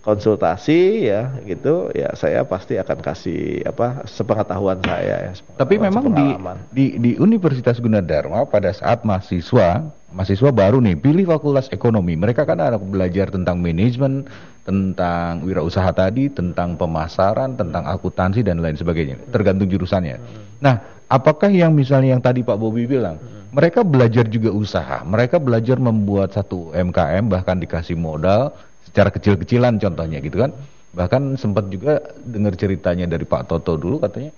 [0.00, 6.04] konsultasi ya gitu ya saya pasti akan kasih apa sepengetahuan saya ya sepengetahuan, tapi memang
[6.16, 6.26] di,
[6.72, 12.58] di di Universitas Gunadarma pada saat mahasiswa mahasiswa baru nih pilih fakultas ekonomi mereka kan
[12.58, 14.24] ada belajar tentang manajemen
[14.60, 19.18] tentang wirausaha tadi, tentang pemasaran, tentang akuntansi dan lain sebagainya.
[19.32, 20.20] Tergantung jurusannya.
[20.60, 20.78] Nah,
[21.10, 23.18] apakah yang misalnya yang tadi Pak Bobi bilang,
[23.50, 28.54] mereka belajar juga usaha, mereka belajar membuat satu MKM bahkan dikasih modal
[28.90, 30.50] secara kecil-kecilan contohnya gitu kan.
[30.90, 34.34] Bahkan sempat juga dengar ceritanya dari Pak Toto dulu katanya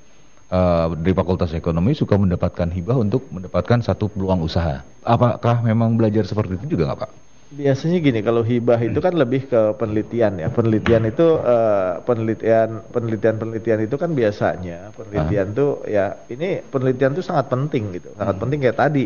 [0.53, 4.85] uh, dari Fakultas Ekonomi suka mendapatkan hibah untuk mendapatkan satu peluang usaha.
[5.01, 7.13] Apakah memang belajar seperti itu juga nggak Pak?
[7.53, 10.49] Biasanya gini, kalau hibah itu kan lebih ke penelitian ya.
[10.49, 15.85] Penelitian itu uh, penelitian penelitian penelitian itu kan biasanya penelitian itu uh.
[15.85, 18.43] ya ini penelitian itu sangat penting gitu, sangat hmm.
[18.45, 19.05] penting kayak tadi.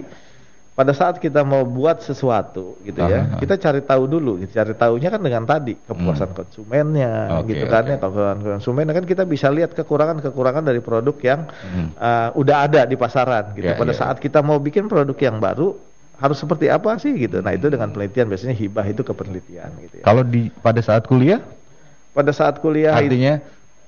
[0.76, 3.40] Pada saat kita mau buat sesuatu gitu ya, uh.
[3.40, 4.44] kita cari tahu dulu.
[4.44, 4.60] Gitu.
[4.60, 6.36] Cari tahunya kan dengan tadi kepuasan hmm.
[6.36, 7.96] konsumennya, okay, gitu kan okay.
[7.96, 8.04] ya.
[8.04, 11.96] Kepuasan konsumen kan kita bisa lihat kekurangan-kekurangan dari produk yang hmm.
[11.96, 13.72] uh, udah ada di pasaran gitu.
[13.72, 14.00] Yeah, Pada yeah.
[14.04, 15.80] saat kita mau bikin produk yang baru
[16.20, 17.40] harus seperti apa sih gitu.
[17.40, 20.00] Nah itu dengan penelitian biasanya hibah itu ke penelitian gitu.
[20.00, 20.04] Ya.
[20.04, 21.40] Kalau di pada saat kuliah?
[22.12, 23.40] Pada saat kuliah artinya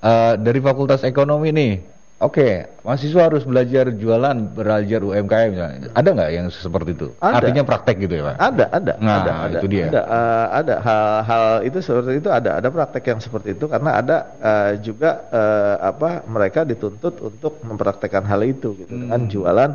[0.05, 1.72] uh, dari Fakultas Ekonomi nih,
[2.18, 5.78] oke okay, mahasiswa harus belajar jualan, belajar UMKM misalnya.
[5.94, 7.09] Ada nggak yang seperti itu?
[7.22, 7.35] Ada.
[7.38, 8.35] Artinya praktek gitu ya pak?
[8.38, 8.92] Ada, ada.
[8.98, 9.87] Nah ada, ada, itu dia.
[9.90, 14.16] Ada, uh, ada hal-hal itu seperti itu ada, ada praktek yang seperti itu karena ada
[14.42, 19.02] uh, juga uh, apa mereka dituntut untuk mempraktekkan hal itu gitu hmm.
[19.07, 19.70] dengan jualan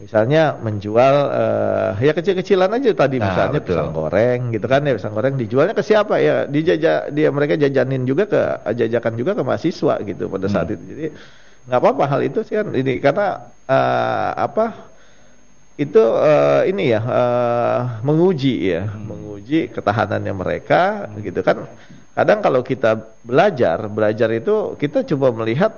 [0.00, 3.76] misalnya menjual uh, ya kecil-kecilan aja tadi nah, misalnya betul.
[3.76, 8.08] pisang goreng gitu kan ya pisang goreng dijualnya ke siapa ya dijajah dia mereka jajanin
[8.08, 8.40] juga ke
[8.80, 10.74] jajakan juga ke mahasiswa gitu pada saat hmm.
[10.74, 11.06] itu jadi
[11.68, 14.90] nggak apa-apa hal itu sih kan ini karena uh, apa
[15.80, 19.00] itu uh, ini ya uh, menguji ya, hmm.
[19.00, 21.64] menguji ketahanannya mereka gitu kan.
[22.12, 25.72] Kadang kalau kita belajar, belajar itu kita coba melihat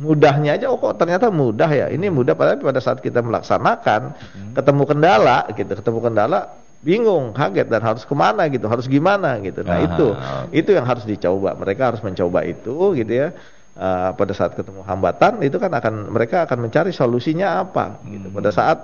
[0.00, 1.92] mudahnya aja oh kok ternyata mudah ya.
[1.92, 4.52] Ini mudah padahal pada saat kita melaksanakan hmm.
[4.56, 6.40] ketemu kendala gitu, ketemu kendala
[6.80, 9.60] bingung, kaget dan harus ke mana gitu, harus gimana gitu.
[9.60, 10.64] Nah, Aha, itu okay.
[10.64, 11.52] itu yang harus dicoba.
[11.60, 13.36] Mereka harus mencoba itu gitu ya
[13.76, 18.28] uh, pada saat ketemu hambatan itu kan akan mereka akan mencari solusinya apa gitu.
[18.32, 18.78] Pada saat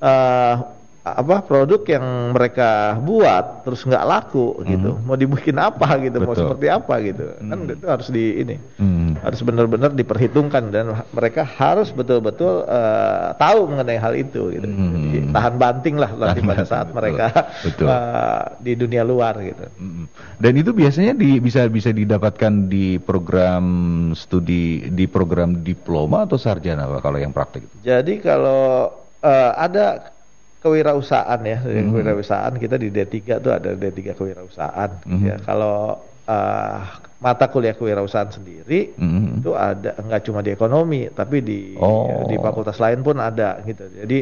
[0.00, 4.64] uh, apa produk yang mereka buat terus nggak laku hmm.
[4.68, 6.28] gitu mau dibikin apa gitu Betul.
[6.28, 7.48] mau seperti apa gitu kan hmm.
[7.48, 9.24] kan itu harus di ini hmm.
[9.24, 14.92] harus benar-benar diperhitungkan dan mereka harus betul-betul uh, tahu mengenai hal itu gitu hmm.
[14.92, 16.96] Jadi, tahan banting lah nanti pada saat betul.
[17.00, 17.26] mereka
[17.64, 17.86] betul.
[17.88, 20.04] Uh, di dunia luar gitu hmm.
[20.36, 23.64] dan itu biasanya di, bisa bisa didapatkan di program
[24.12, 28.92] studi di program diploma atau sarjana Pak, kalau yang praktik jadi kalau
[29.24, 30.12] uh, ada
[30.60, 31.90] kewirausahaan ya hmm.
[31.90, 35.24] kewirausahaan kita di D3 tuh ada D3 kewirausahaan hmm.
[35.24, 35.96] ya kalau
[36.28, 36.78] uh,
[37.20, 39.40] mata kuliah kewirausahaan sendiri hmm.
[39.40, 42.28] itu ada nggak cuma di ekonomi tapi di oh.
[42.28, 44.18] di fakultas lain pun ada gitu jadi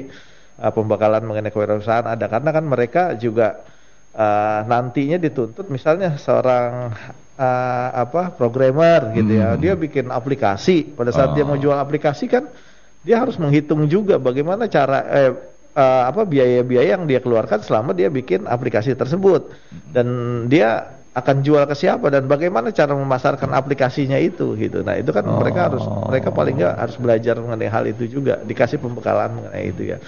[0.62, 3.58] uh, pembekalan mengenai kewirausahaan ada karena kan mereka juga
[4.14, 6.94] uh, nantinya dituntut misalnya seorang
[7.38, 9.54] uh, apa programmer gitu ya.
[9.54, 9.58] hmm.
[9.58, 11.34] ya dia bikin aplikasi pada saat oh.
[11.34, 12.46] dia mau jual aplikasi kan
[13.06, 15.32] dia harus menghitung juga bagaimana cara eh,
[15.78, 19.54] uh, apa biaya-biaya yang dia keluarkan selama dia bikin aplikasi tersebut
[19.94, 20.06] dan
[20.50, 24.86] dia akan jual ke siapa dan bagaimana cara memasarkan aplikasinya itu gitu.
[24.86, 25.38] Nah, itu kan oh.
[25.42, 29.82] mereka harus mereka paling nggak harus belajar mengenai hal itu juga, dikasih pembekalan mengenai itu
[29.94, 29.98] ya.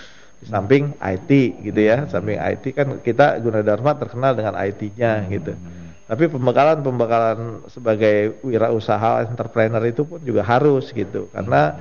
[0.41, 1.31] Di samping IT
[1.67, 5.53] gitu ya, samping IT kan kita Gunadarma terkenal dengan IT-nya gitu.
[6.11, 11.79] Tapi pembekalan-pembekalan sebagai wirausaha entrepreneur itu pun juga harus gitu karena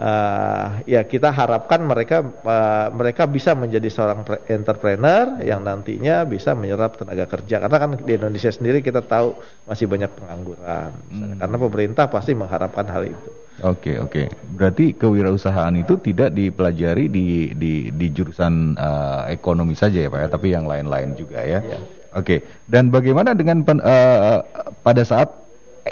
[0.00, 6.96] uh, ya kita harapkan mereka uh, mereka bisa menjadi seorang entrepreneur yang nantinya bisa menyerap
[6.96, 9.36] tenaga kerja karena kan di Indonesia sendiri kita tahu
[9.68, 11.38] masih banyak pengangguran hmm.
[11.44, 13.30] karena pemerintah pasti mengharapkan hal itu.
[13.60, 14.08] Oke okay, oke.
[14.08, 14.26] Okay.
[14.56, 20.28] Berarti kewirausahaan itu tidak dipelajari di di di jurusan uh, ekonomi saja ya Pak ya,
[20.32, 21.60] tapi yang lain-lain juga ya.
[21.60, 21.76] ya.
[22.16, 22.24] Oke.
[22.24, 22.38] Okay.
[22.64, 24.40] Dan bagaimana dengan pen, uh,
[24.80, 25.28] pada saat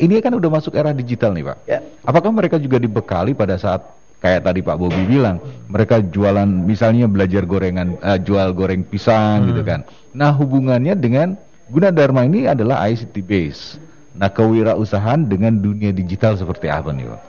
[0.01, 1.59] ini kan udah masuk era digital nih Pak.
[1.69, 1.85] Ya.
[2.09, 3.85] Apakah mereka juga dibekali pada saat
[4.19, 5.39] kayak tadi Pak Bobi bilang,
[5.71, 9.49] mereka jualan misalnya belajar gorengan, uh, jual goreng pisang hmm.
[9.55, 9.81] gitu kan.
[10.15, 13.63] Nah hubungannya dengan Guna Dharma ini adalah ICT base.
[14.17, 17.21] Nah kewirausahaan dengan dunia digital seperti apa nih Pak?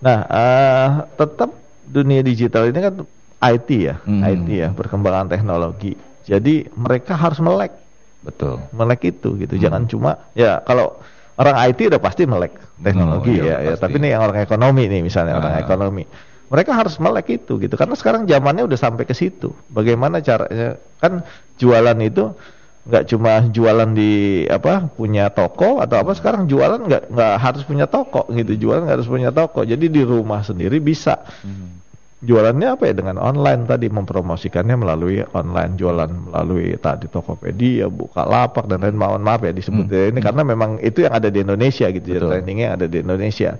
[0.00, 1.50] Nah uh, tetap
[1.90, 2.94] dunia digital ini kan
[3.40, 4.22] IT ya, hmm.
[4.22, 5.98] IT ya, perkembangan teknologi.
[6.24, 7.74] Jadi mereka harus melek.
[8.20, 8.62] Betul.
[8.70, 9.58] Melek itu gitu.
[9.58, 9.62] Hmm.
[9.66, 10.96] Jangan cuma ya kalau
[11.40, 13.80] orang IT udah pasti melek teknologi oh, iya, ya, ya.
[13.80, 15.40] Tapi nih yang orang ekonomi nih misalnya ah.
[15.40, 16.04] orang ekonomi
[16.50, 17.78] mereka harus melek itu gitu.
[17.78, 19.54] Karena sekarang zamannya udah sampai ke situ.
[19.70, 20.76] Bagaimana caranya?
[20.98, 21.22] Kan
[21.62, 22.34] jualan itu
[22.80, 27.86] nggak cuma jualan di apa punya toko atau apa sekarang jualan nggak nggak harus punya
[27.86, 28.66] toko gitu.
[28.66, 29.62] Jualan nggak harus punya toko.
[29.62, 31.22] Jadi di rumah sendiri bisa.
[31.46, 31.78] Hmm.
[32.20, 32.92] jualannya apa ya?
[32.98, 39.24] Dengan online tadi mempromosikannya melalui online jualan melalui tadi Tokopedia buka lapak dan lain mohon
[39.24, 40.12] maaf ya disebut hmm.
[40.12, 42.20] ini karena memang itu yang ada di Indonesia gitu ya.
[42.20, 43.56] Trainingnya ada di Indonesia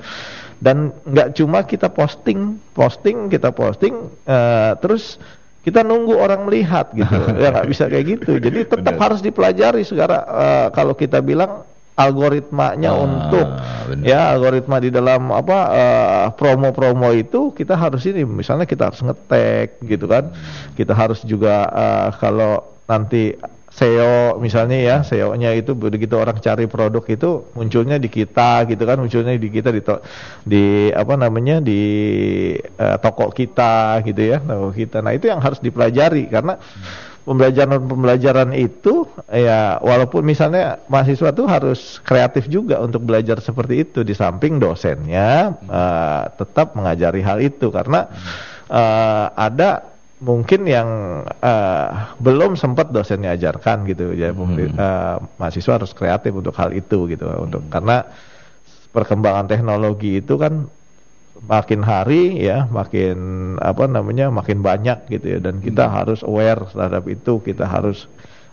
[0.61, 5.16] dan nggak cuma kita posting posting kita posting uh, terus
[5.61, 9.03] kita nunggu orang melihat gitu ya nggak bisa kayak gitu jadi tetap bener.
[9.03, 11.64] harus dipelajari segala uh, kalau kita bilang
[11.96, 13.46] algoritmanya ah, untuk
[13.88, 14.05] bener.
[14.09, 19.81] ya algoritma di dalam apa uh, promo-promo itu kita harus ini misalnya kita harus ngetek
[19.85, 20.33] gitu kan
[20.77, 23.37] kita harus juga uh, kalau nanti
[23.71, 28.99] SEO misalnya ya SEO-nya itu begitu orang cari produk itu munculnya di kita gitu kan
[28.99, 30.03] munculnya di kita di to,
[30.43, 31.81] di apa namanya di
[32.59, 34.99] uh, toko kita gitu ya toko kita.
[35.01, 36.59] Nah itu yang harus dipelajari karena
[37.23, 44.03] pembelajaran-pembelajaran itu ya walaupun misalnya mahasiswa tuh harus kreatif juga untuk belajar seperti itu.
[44.03, 48.11] Di samping dosennya uh, tetap mengajari hal itu karena
[48.67, 49.89] uh, ada
[50.21, 50.89] mungkin yang
[51.25, 51.89] uh,
[52.21, 54.13] belum sempat dosennya ajarkan gitu.
[54.13, 54.77] Ya hmm.
[54.77, 57.25] uh, mahasiswa harus kreatif untuk hal itu gitu.
[57.41, 58.05] Untuk karena
[58.93, 60.69] perkembangan teknologi itu kan
[61.41, 63.17] makin hari ya makin
[63.65, 65.39] apa namanya makin banyak gitu ya.
[65.41, 65.93] Dan kita hmm.
[65.97, 67.41] harus aware terhadap itu.
[67.41, 68.05] Kita harus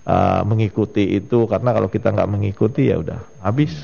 [0.08, 1.46] uh, mengikuti itu.
[1.52, 3.84] Karena kalau kita nggak mengikuti ya udah habis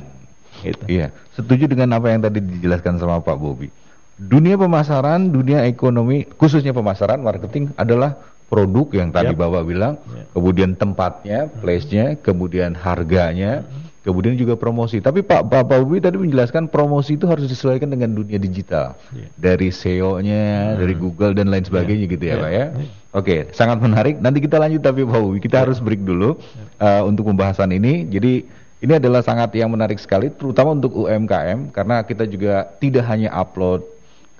[0.63, 0.87] gitu.
[0.87, 3.82] Iya, setuju dengan apa yang tadi dijelaskan sama Pak Bobi
[4.17, 8.17] dunia pemasaran, dunia ekonomi, khususnya pemasaran, marketing adalah
[8.51, 9.39] produk yang tadi yep.
[9.41, 10.29] Bapak bilang, yep.
[10.37, 13.65] kemudian tempatnya, place-nya, kemudian harganya,
[14.05, 15.01] kemudian juga promosi.
[15.01, 19.27] Tapi Pak Pak Pak Ubi tadi menjelaskan promosi itu harus disesuaikan dengan dunia digital, Iya.
[19.39, 22.35] dari SEO-nya, dari Google dan lain sebagainya gitu ya.
[22.37, 22.65] Pak ya.
[23.13, 24.21] Oke, sangat menarik.
[24.21, 26.37] Nanti kita lanjut tapi Pak Ubi, kita harus break dulu
[26.77, 28.05] uh, untuk pembahasan ini.
[28.05, 28.45] Jadi
[28.83, 33.92] ini adalah sangat yang menarik sekali, terutama untuk UMKM karena kita juga tidak hanya upload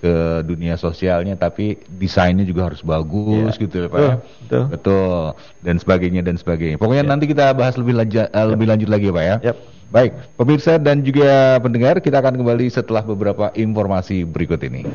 [0.04, 3.62] ke dunia sosialnya, tapi desainnya juga harus bagus Iya.
[3.64, 4.14] gitu ya Pak ya.
[4.20, 4.62] Betul, betul.
[4.68, 5.24] Betul
[5.64, 6.76] dan sebagainya dan sebagainya.
[6.76, 9.36] Pokoknya nanti kita bahas lebih lanjut lebih lanjut lagi ya Pak ya.
[9.52, 9.56] Yap.
[9.94, 14.90] Baik, pemirsa dan juga pendengar, kita akan kembali setelah beberapa informasi berikut ini.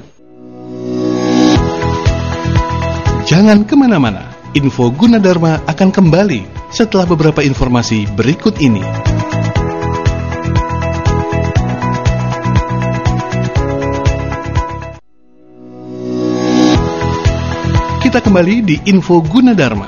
[3.24, 6.44] Jangan ke mana-mana, info Gunadarma akan kembali
[6.74, 8.84] setelah beberapa informasi berikut ini.
[18.10, 19.86] Kita kembali di info Gunadarma.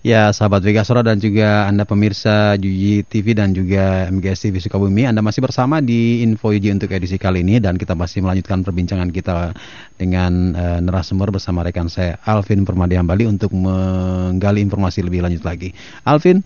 [0.00, 5.20] Ya, sahabat Vegasora dan juga Anda pemirsa Juji TV dan juga MGS TV Sukabumi, Anda
[5.20, 9.52] masih bersama di Info Yuji untuk edisi kali ini dan kita masih melanjutkan perbincangan kita
[10.00, 15.76] dengan eh, narasumber bersama rekan saya Alvin Permadi Hambali untuk menggali informasi lebih lanjut lagi.
[16.08, 16.40] Alvin,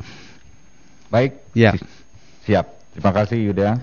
[1.08, 1.72] Baik, ya,
[2.44, 2.68] siap.
[2.92, 3.80] Terima kasih Yuda.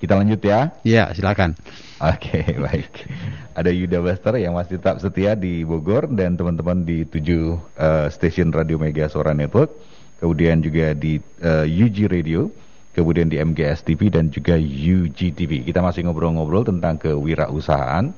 [0.00, 0.72] Kita lanjut ya.
[0.80, 1.56] ya silakan.
[2.00, 3.08] Oke, baik.
[3.52, 8.52] Ada Yuda Buster yang masih tetap setia di Bogor dan teman-teman di tujuh eh, stasiun
[8.52, 9.72] Radio Mega Suara Network,
[10.20, 12.48] kemudian juga di eh, UG Radio,
[12.96, 15.64] kemudian di MGS TV dan juga UG TV.
[15.64, 18.08] Kita masih ngobrol-ngobrol tentang kewirausahaan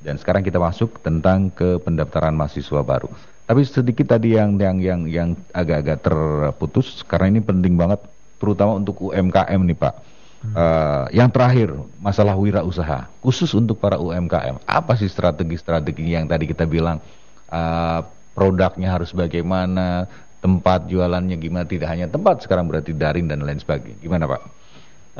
[0.00, 3.12] dan sekarang kita masuk tentang ke pendaftaran mahasiswa baru.
[3.50, 7.98] Tapi sedikit tadi yang yang yang yang agak-agak terputus karena ini penting banget
[8.38, 9.94] terutama untuk UMKM nih Pak.
[10.40, 16.64] Eh, yang terakhir masalah wirausaha khusus untuk para UMKM apa sih strategi-strategi yang tadi kita
[16.64, 17.02] bilang
[17.50, 18.00] eh,
[18.32, 20.06] produknya harus bagaimana
[20.40, 24.42] tempat jualannya gimana tidak hanya tempat sekarang berarti daring dan lain sebagainya gimana Pak?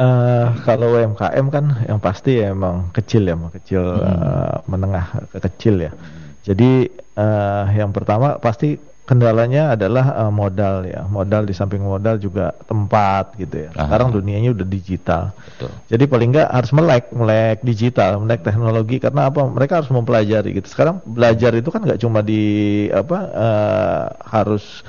[0.01, 4.07] Eh, kalau UMKM kan yang pasti ya emang kecil ya, emang kecil Hmm.
[4.09, 5.93] eh, menengah ke kecil ya.
[6.51, 8.75] Jadi eh, yang pertama pasti
[9.07, 13.71] kendalanya adalah eh, modal ya, modal di samping modal juga tempat gitu ya.
[13.75, 13.87] Aha.
[13.87, 15.31] Sekarang dunianya udah digital.
[15.35, 15.71] Betul.
[15.95, 19.47] Jadi paling nggak harus melek, melek digital, melek teknologi karena apa?
[19.47, 20.67] Mereka harus mempelajari gitu.
[20.67, 22.43] Sekarang belajar itu kan nggak cuma di
[22.91, 24.83] apa eh, harus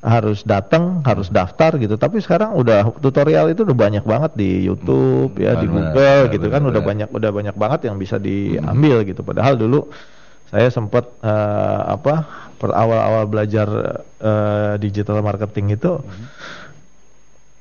[0.00, 1.98] harus datang, harus daftar gitu.
[2.00, 6.32] Tapi sekarang udah tutorial itu udah banyak banget di YouTube ya, di benar, Google benar,
[6.32, 6.88] gitu benar, kan udah benar.
[6.88, 9.20] banyak udah banyak banget yang bisa diambil gitu.
[9.20, 9.92] Padahal dulu
[10.50, 12.26] saya sempat eh, apa
[12.58, 13.68] per awal-awal belajar
[14.18, 16.02] eh, digital marketing itu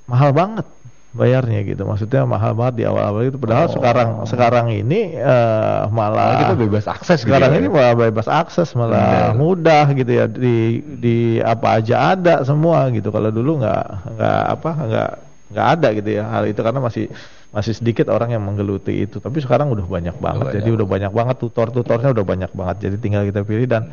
[0.10, 0.66] mahal banget
[1.10, 1.86] bayarnya gitu.
[1.90, 3.38] Maksudnya mahal banget di awal-awal itu.
[3.42, 7.58] Padahal sekarang sekarang ini eh, malah Malah kita bebas akses gitu sekarang ya.
[7.62, 9.38] ini malah bebas akses malah Benar.
[9.38, 13.10] mudah gitu ya di di apa aja ada semua gitu.
[13.10, 13.86] Kalau dulu nggak
[14.18, 15.12] nggak apa nggak
[15.50, 17.06] nggak ada gitu ya hal itu karena masih
[17.50, 19.18] masih sedikit orang yang menggeluti itu.
[19.18, 20.46] Tapi sekarang udah banyak banget.
[20.46, 20.56] banyak.
[20.62, 22.78] Jadi udah banyak banget tutor-tutornya udah banyak banget.
[22.90, 23.90] Jadi tinggal kita pilih dan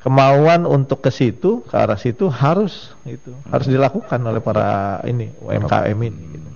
[0.00, 5.98] kemauan untuk ke situ ke arah situ harus itu harus dilakukan oleh para ini UMKM
[6.00, 6.48] ini gitu.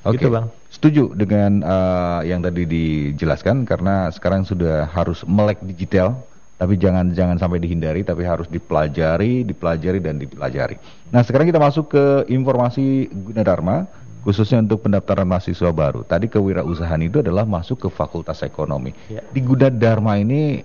[0.00, 0.16] Oke.
[0.16, 0.48] Gitu, Bang.
[0.72, 6.24] Setuju dengan eh, yang tadi dijelaskan karena sekarang sudah harus melek digital,
[6.60, 10.76] tapi jangan jangan sampai dihindari, tapi harus dipelajari, dipelajari dan dipelajari.
[11.08, 13.88] Nah, sekarang kita masuk ke informasi Gunadarma
[14.20, 16.04] khususnya untuk pendaftaran mahasiswa baru.
[16.04, 18.92] Tadi kewirausahaan itu adalah masuk ke Fakultas Ekonomi.
[19.08, 19.24] Ya.
[19.24, 20.60] Di Gunadarma ini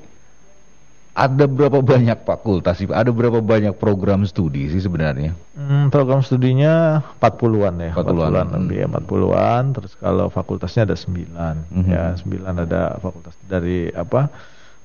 [1.16, 2.92] ada berapa banyak fakultas sih?
[2.92, 5.32] Ada berapa banyak program studi sih sebenarnya?
[5.56, 9.64] Hmm, program studinya 40-an ya, 40-an, 40-an lebih ya, 40-an.
[9.80, 11.56] Terus kalau fakultasnya ada 9.
[11.72, 11.88] Mhm.
[11.88, 14.28] Ya, 9 ada fakultas dari apa?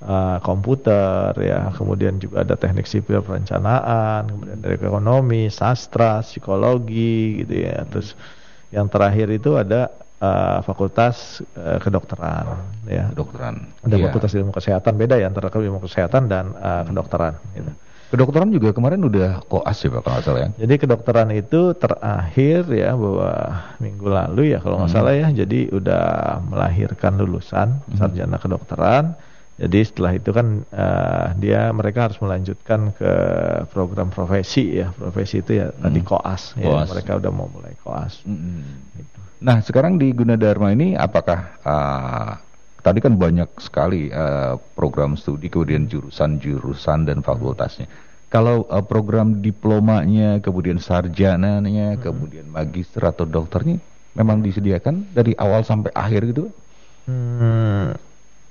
[0.01, 7.55] Eh, komputer ya, kemudian juga ada teknik sipil perencanaan, kemudian dari ekonomi, sastra, psikologi gitu
[7.65, 7.85] ya.
[7.89, 8.17] Terus
[8.71, 12.45] yang terakhir itu ada eh, fakultas eh, kedokteran
[12.85, 13.09] ya.
[13.13, 13.57] Kedokteran.
[13.85, 14.05] Ada Iya.
[14.09, 17.73] fakultas ilmu kesehatan beda ya antara ilmu kesehatan dan eh, kedokteran gitu.
[18.11, 20.49] Kedokteran juga kemarin udah koas ya Pak kalau salah ya.
[20.59, 23.31] Jadi kedokteran itu terakhir ya bahwa
[23.79, 25.31] minggu lalu ya kalau nggak salah ya.
[25.31, 29.15] Jadi udah melahirkan lulusan sarjana kedokteran.
[29.61, 33.13] Jadi setelah itu kan eh, dia mereka harus melanjutkan ke
[33.69, 34.89] program profesi ya.
[34.97, 36.65] Profesi itu ya tadi koas, ya.
[36.65, 36.89] Koas.
[36.89, 38.25] Mereka udah mau mulai koas.
[38.25, 38.65] Mm-mm.
[38.97, 39.19] Gitu.
[39.45, 42.41] Nah sekarang di Gunadarma ini apakah ah,
[42.81, 47.85] tadi kan banyak sekali ah, program studi kemudian jurusan-jurusan dan fakultasnya.
[48.33, 53.77] Kalau ah, program diplomanya kemudian sarjananya kemudian magister atau dokternya
[54.17, 56.45] memang disediakan dari awal sampai akhir gitu?
[57.05, 57.93] Hmm,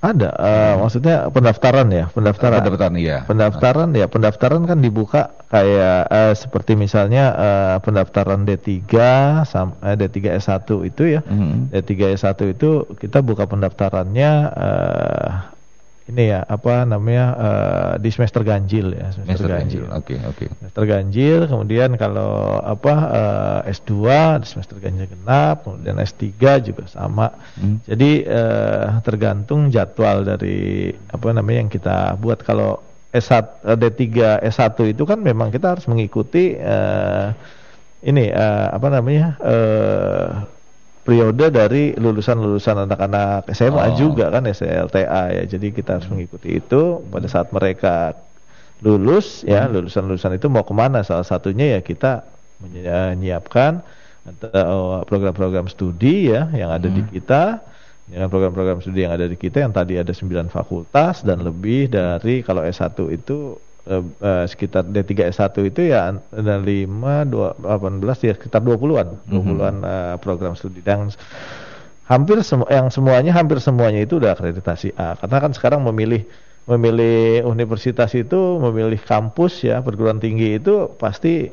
[0.00, 2.64] Ada, uh, maksudnya pendaftaran ya, pendaftaran.
[2.64, 3.20] Pendaftaran iya.
[3.28, 8.80] Pendaftaran ya, pendaftaran kan dibuka kayak uh, seperti misalnya uh, pendaftaran D3
[9.44, 11.20] sam uh, D3 S1 itu ya.
[11.28, 11.84] Mm -hmm.
[11.84, 15.28] D3 S1 itu kita buka pendaftarannya uh,
[16.10, 19.84] ini ya apa namanya uh, di semester ganjil ya semester, semester ganjil.
[19.94, 20.36] Oke okay, oke.
[20.36, 20.48] Okay.
[20.58, 23.94] Semester ganjil kemudian kalau apa uh, S2
[24.42, 26.26] di semester ganjil genap kemudian S3
[26.66, 27.30] juga sama.
[27.54, 27.78] Hmm.
[27.86, 32.82] Jadi uh, tergantung jadwal dari apa namanya yang kita buat kalau
[33.14, 37.34] S1 D3 S1 itu kan memang kita harus mengikuti uh,
[38.02, 40.28] ini uh, apa namanya uh,
[41.00, 43.96] periode dari lulusan-lulusan anak-anak SMA oh.
[43.96, 45.44] juga kan SLTA ya.
[45.48, 48.14] Jadi kita harus mengikuti itu pada saat mereka
[48.80, 49.76] lulus ya hmm.
[49.76, 52.24] lulusan-lulusan itu mau ke mana salah satunya ya kita
[52.60, 53.84] menyiapkan
[54.56, 56.96] oh, program-program studi ya yang ada hmm.
[56.96, 57.60] di kita
[58.08, 62.40] dengan program-program studi yang ada di kita yang tadi ada 9 fakultas dan lebih dari
[62.40, 63.54] kalau S1 itu
[63.90, 69.26] uh, uh, sekitar D3 S1 itu ya ada 5 2 18 ya sekitar 20-an, 20-an
[69.26, 69.82] mm -hmm.
[69.82, 71.10] uh, program studi dan
[72.06, 75.14] hampir semua yang semuanya hampir semuanya itu udah akreditasi A.
[75.18, 76.26] Karena kan sekarang memilih
[76.66, 81.50] memilih universitas itu, memilih kampus ya perguruan tinggi itu pasti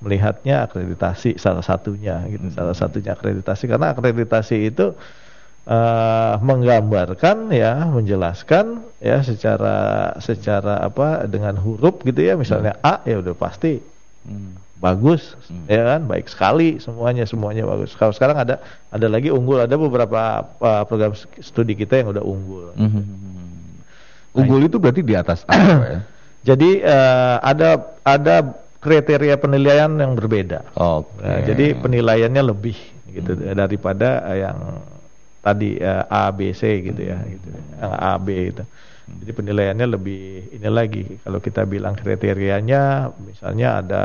[0.00, 2.56] melihatnya akreditasi salah satunya gitu, hmm.
[2.56, 4.96] salah satunya akreditasi karena akreditasi itu
[5.66, 9.76] uh, menggambarkan ya, menjelaskan ya secara
[10.20, 12.86] secara apa dengan huruf gitu ya, misalnya hmm.
[12.86, 13.80] A ya udah pasti
[14.24, 14.80] hmm.
[14.80, 15.66] bagus hmm.
[15.68, 17.92] ya kan, baik sekali semuanya semuanya bagus.
[17.98, 22.72] Kalau sekarang ada ada lagi unggul, ada beberapa uh, program studi kita yang udah unggul.
[22.78, 23.04] Hmm.
[24.30, 26.00] Unggul nah, itu berarti di atas apa ya?
[26.40, 28.36] Jadi uh, ada ada
[28.80, 30.72] kriteria penilaian yang berbeda.
[30.72, 31.20] Okay.
[31.20, 32.76] Nah, jadi penilaiannya lebih
[33.12, 33.52] gitu hmm.
[33.58, 34.80] daripada yang
[35.40, 38.64] tadi uh, A B C gitu ya gitu yang A B itu
[39.10, 44.02] jadi penilaiannya lebih ini lagi kalau kita bilang kriterianya misalnya ada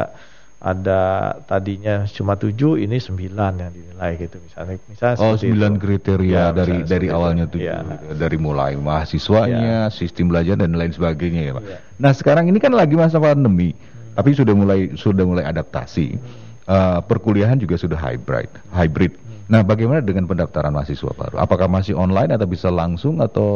[0.65, 6.43] ada tadinya cuma tujuh ini sembilan yang dinilai gitu misalnya misalnya oh sembilan kriteria ya,
[6.55, 7.86] dari dari awalnya tujuh ya.
[8.17, 9.93] dari mulai mahasiswanya ya.
[9.93, 11.77] sistem belajar dan lain sebagainya ya pak ya.
[12.01, 14.17] nah sekarang ini kan lagi masa pandemi hmm.
[14.17, 16.25] tapi sudah mulai sudah mulai adaptasi hmm.
[16.65, 19.13] uh, perkuliahan juga sudah hybrid hybrid
[19.46, 21.38] Nah, bagaimana dengan pendaftaran mahasiswa baru?
[21.38, 23.50] Apakah masih online atau bisa langsung atau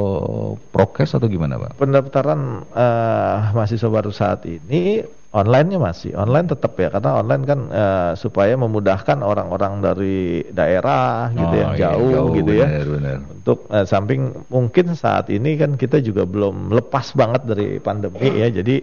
[0.70, 1.82] prokes atau gimana, Pak?
[1.82, 8.12] Pendaftaran uh, mahasiswa baru saat ini online-nya masih online tetap ya karena online kan uh,
[8.18, 13.18] supaya memudahkan orang-orang dari daerah gitu oh, yang iya, jauh, jauh gitu bener, ya bener.
[13.30, 18.50] untuk uh, samping mungkin saat ini kan kita juga belum lepas banget dari pandemi ya
[18.50, 18.82] jadi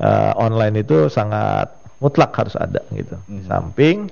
[0.00, 1.68] uh, online itu sangat
[2.00, 3.44] mutlak harus ada gitu hmm.
[3.44, 4.08] samping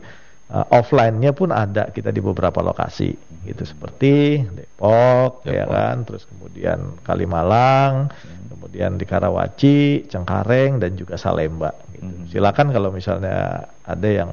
[0.50, 3.14] uh, offline-nya pun ada kita di beberapa lokasi
[3.46, 5.54] gitu seperti Depok, Depok.
[5.54, 8.44] ya kan terus kemudian Kalimalang hmm.
[8.52, 12.04] kemudian di Karawaci Cengkareng dan juga Salemba gitu.
[12.04, 12.26] hmm.
[12.28, 14.30] silakan kalau misalnya ada yang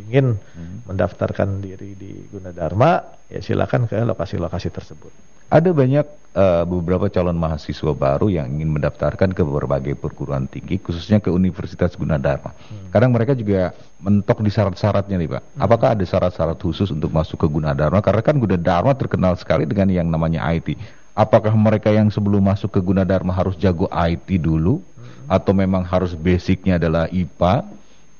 [0.00, 0.90] ingin hmm.
[0.90, 5.12] mendaftarkan diri di Gunadarma ya silakan ke lokasi-lokasi tersebut
[5.48, 11.22] ada banyak uh, beberapa calon mahasiswa baru yang ingin mendaftarkan ke berbagai perguruan tinggi, khususnya
[11.22, 12.52] ke Universitas Gunadarma.
[12.52, 12.90] Hmm.
[12.90, 13.72] Kadang mereka juga
[14.02, 15.42] mentok di syarat-syaratnya nih Pak.
[15.42, 15.60] Hmm.
[15.64, 18.02] Apakah ada syarat-syarat khusus untuk masuk ke Gunadarma?
[18.02, 20.74] Karena kan Gunadarma terkenal sekali dengan yang namanya IT.
[21.14, 24.82] Apakah mereka yang sebelum masuk ke Gunadarma harus jago IT dulu?
[24.82, 25.30] Hmm.
[25.30, 27.64] Atau memang harus basicnya adalah IPA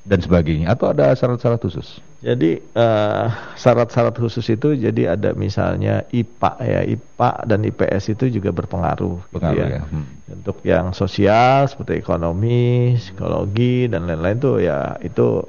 [0.05, 0.73] dan sebagainya?
[0.73, 1.99] Atau ada syarat-syarat khusus?
[2.25, 8.49] Jadi uh, syarat-syarat khusus itu jadi ada misalnya IPA ya IPA dan IPS itu juga
[8.53, 9.81] berpengaruh, gitu ya.
[9.81, 9.83] ya.
[9.85, 10.09] Hmm.
[10.41, 15.45] Untuk yang sosial seperti ekonomi, psikologi dan lain-lain tuh ya itu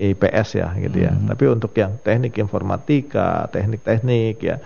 [0.00, 1.12] IPS ya gitu ya.
[1.12, 1.28] Hmm.
[1.28, 4.56] Tapi untuk yang teknik informatika, teknik-teknik ya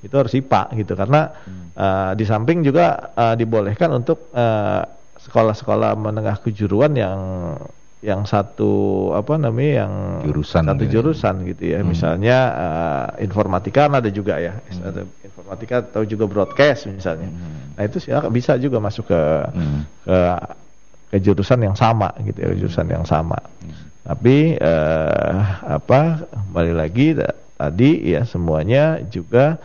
[0.00, 1.66] itu harus IPA gitu karena hmm.
[1.74, 4.30] uh, di samping juga uh, dibolehkan untuk
[5.20, 7.18] sekolah-sekolah menengah kejuruan yang
[8.00, 8.72] yang satu
[9.12, 9.92] apa namanya yang
[10.24, 10.90] jurusan satu ya.
[10.90, 11.88] jurusan gitu ya hmm.
[11.92, 14.88] misalnya uh, informatika ada juga ya hmm.
[14.88, 17.76] ada informatika atau juga broadcast misalnya hmm.
[17.76, 19.20] nah itu sih bisa juga masuk ke
[19.52, 19.80] hmm.
[20.08, 20.18] ke
[21.12, 24.08] ke jurusan yang sama gitu ya jurusan yang sama hmm.
[24.08, 25.36] tapi uh,
[25.68, 27.20] apa kembali lagi
[27.60, 29.60] tadi ya semuanya juga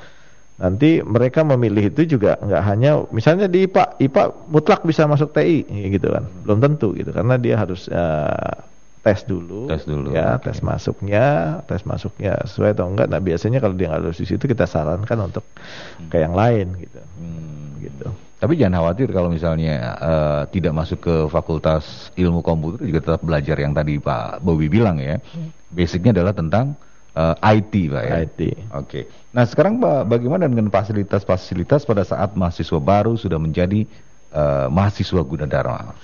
[0.56, 5.68] nanti mereka memilih itu juga nggak hanya misalnya di IPA IPA mutlak bisa masuk TI
[5.68, 8.56] gitu kan belum tentu gitu karena dia harus uh,
[9.04, 10.50] tes dulu tes dulu ya okay.
[10.50, 11.26] tes masuknya
[11.68, 15.28] tes masuknya sesuai atau enggak nah biasanya kalau dia nggak lulus di situ kita sarankan
[15.28, 16.08] untuk hmm.
[16.08, 17.68] ke yang lain gitu hmm.
[17.84, 18.08] gitu
[18.40, 23.60] tapi jangan khawatir kalau misalnya uh, tidak masuk ke fakultas ilmu komputer juga tetap belajar
[23.60, 25.76] yang tadi Pak Bobi bilang ya hmm.
[25.76, 26.80] basicnya adalah tentang
[27.16, 28.14] uh, IT Pak ya.
[28.24, 28.40] IT.
[28.76, 29.00] Oke.
[29.32, 33.84] Nah sekarang Pak, bagaimana dengan fasilitas-fasilitas pada saat mahasiswa baru sudah menjadi
[34.32, 35.96] uh, mahasiswa Gunadarma?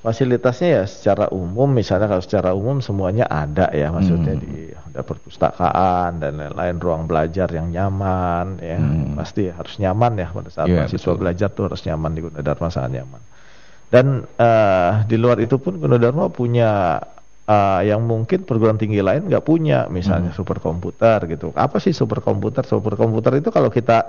[0.00, 4.40] Fasilitasnya ya secara umum, misalnya kalau secara umum semuanya ada ya, maksudnya Hmm.
[4.40, 9.12] di ada perpustakaan dan lain-lain, ruang belajar yang nyaman ya, Hmm.
[9.12, 11.20] pasti harus nyaman ya pada saat Iya, mahasiswa betul.
[11.20, 13.20] belajar tuh harus nyaman di Gunadarma sangat nyaman.
[13.92, 14.06] Dan
[14.40, 16.96] eh, di luar itu pun Gunadarma punya
[17.50, 20.38] eh, yang mungkin perguruan tinggi lain nggak punya, misalnya Hmm.
[20.38, 21.50] superkomputer gitu.
[21.52, 22.62] Apa sih superkomputer?
[22.62, 24.06] Superkomputer itu kalau kita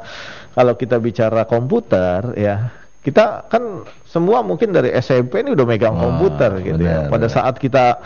[0.52, 2.70] kalau kita bicara komputer ya
[3.02, 7.02] kita kan semua mungkin dari SMP ini udah megang Wah, komputer gitu ya.
[7.02, 7.34] benar, Pada benar.
[7.34, 7.98] saat kita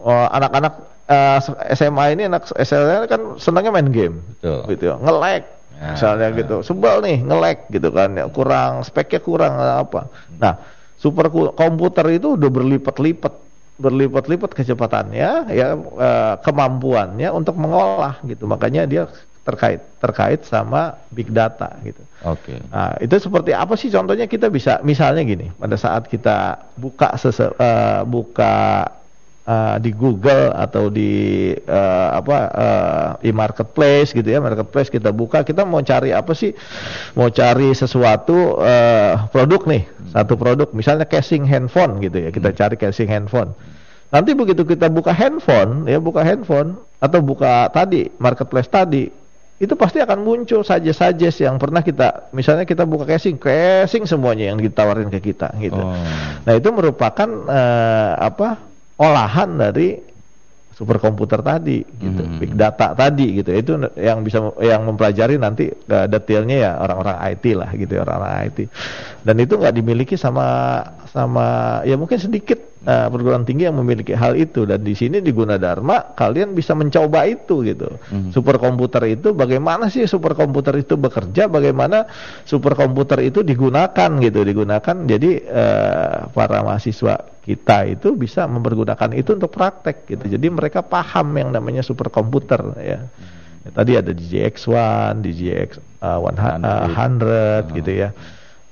[0.00, 0.72] oh, anak-anak
[1.04, 1.38] eh,
[1.76, 4.60] SMA ini anak SMA kan senangnya main game Betul.
[4.72, 4.96] gitu ya.
[4.96, 5.44] Nge-lag
[5.74, 6.38] Ya, misalnya ya.
[6.38, 6.56] gitu.
[6.62, 8.24] Sebel nih nge-lag gitu kan ya.
[8.30, 10.06] Kurang speknya kurang apa.
[10.38, 10.54] Nah,
[10.96, 13.43] super komputer itu udah berlipat-lipat
[13.74, 18.46] berlipat-lipat kecepatannya ya eh, kemampuannya untuk mengolah gitu.
[18.46, 19.10] Makanya dia
[19.44, 22.00] terkait terkait sama big data gitu.
[22.24, 22.56] Oke.
[22.72, 27.52] Nah, itu seperti apa sih contohnya kita bisa misalnya gini, pada saat kita buka sese,
[27.52, 28.88] eh, buka
[29.44, 35.62] eh, di Google atau di eh, apa eh, e-marketplace gitu ya, marketplace kita buka, kita
[35.68, 36.56] mau cari apa sih?
[37.14, 42.76] Mau cari sesuatu eh, produk nih, satu produk, misalnya casing handphone gitu ya, kita cari
[42.80, 43.52] casing handphone.
[44.10, 49.10] Nanti begitu kita buka handphone, ya buka handphone atau buka tadi marketplace tadi,
[49.58, 54.58] itu pasti akan muncul saja-saja yang pernah kita, misalnya kita buka casing, casing semuanya yang
[54.58, 55.78] ditawarin ke kita gitu.
[55.78, 55.94] Oh.
[56.46, 59.98] Nah itu merupakan eh, apa olahan dari
[60.74, 62.42] superkomputer tadi gitu, Hmm.
[62.42, 63.54] big data tadi gitu.
[63.54, 68.34] Itu yang bisa yang mempelajari nanti eh, detailnya ya orang-orang IT lah gitu, ya, orang-orang
[68.50, 68.58] IT.
[69.22, 70.82] Dan itu nggak dimiliki sama
[71.14, 75.30] sama ya mungkin sedikit eh, perguruan tinggi yang memiliki hal itu dan di sini di
[75.30, 77.86] Gunadarma kalian bisa mencoba itu gitu.
[78.10, 78.34] Hmm.
[78.34, 82.10] Superkomputer itu bagaimana sih superkomputer itu bekerja, bagaimana
[82.42, 89.52] superkomputer itu digunakan gitu, digunakan jadi eh, para mahasiswa kita itu bisa mempergunakan itu untuk
[89.52, 90.24] praktek gitu.
[90.32, 93.04] Jadi mereka paham yang namanya superkomputer ya.
[93.64, 95.70] Ya, tadi ada DJX1, DJX
[96.00, 98.12] uh, 100 gitu ya.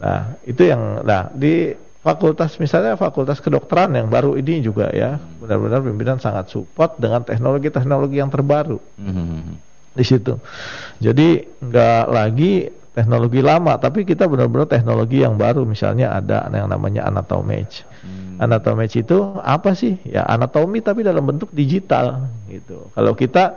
[0.00, 5.80] Nah, itu yang nah di fakultas misalnya fakultas kedokteran yang baru ini juga ya, benar-benar
[5.84, 9.56] pimpinan sangat support dengan teknologi-teknologi yang terbaru Hmm.
[9.92, 10.36] di situ.
[10.98, 15.64] Jadi nggak lagi teknologi lama, tapi kita benar-benar teknologi yang baru.
[15.64, 17.84] Misalnya ada yang namanya anatomage.
[18.38, 19.98] Anatomage itu apa sih?
[20.06, 22.88] Ya anatomi tapi dalam bentuk digital gitu.
[22.94, 23.56] Kalau kita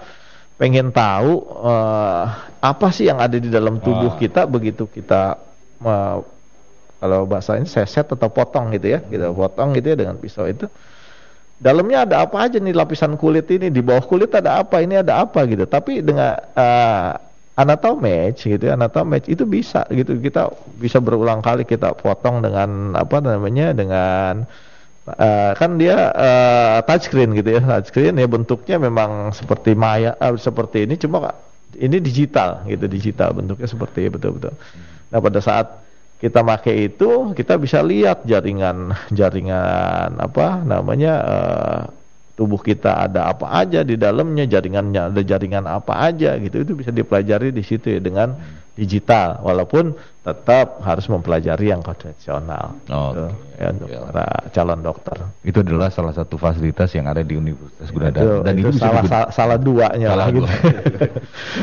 [0.56, 2.24] pengen tahu eh,
[2.64, 4.20] apa sih yang ada di dalam tubuh Ah.
[4.20, 5.36] kita begitu kita
[5.84, 6.18] eh,
[7.00, 10.66] kalau bahasanya seset atau potong gitu ya, kita potong gitu ya dengan pisau itu.
[11.56, 13.72] Dalamnya ada apa aja nih lapisan kulit ini?
[13.72, 14.84] Di bawah kulit ada apa?
[14.84, 15.48] Ini ada apa?
[15.48, 15.64] Gitu.
[15.64, 17.16] Tapi dengan uh,
[17.56, 20.20] anatomage gitu ya anatomage itu bisa gitu.
[20.20, 24.44] Kita bisa berulang kali kita potong dengan apa namanya dengan
[25.08, 28.16] uh, kan dia uh, touchscreen gitu ya touchscreen.
[28.20, 31.32] Ya bentuknya memang seperti maya uh, seperti ini cuma
[31.76, 34.56] ini digital gitu digital bentuknya seperti betul-betul.
[35.12, 35.86] Nah pada saat
[36.20, 41.80] kita pakai itu kita bisa lihat jaringan jaringan apa namanya eh,
[42.36, 46.92] tubuh kita ada apa aja di dalamnya jaringannya ada jaringan apa aja gitu itu bisa
[46.92, 48.36] dipelajari di situ ya dengan
[48.76, 53.56] digital walaupun tetap harus mempelajari yang konvensional Oh, gitu, oke.
[53.56, 54.00] ya, untuk Ya.
[54.04, 58.54] para calon dokter Itu adalah salah satu fasilitas yang ada di Universitas itu, Gunadarma dan
[58.54, 60.40] itu itu salah, digun- salah salah duanya Salah lah gitu.
[60.42, 60.50] dua.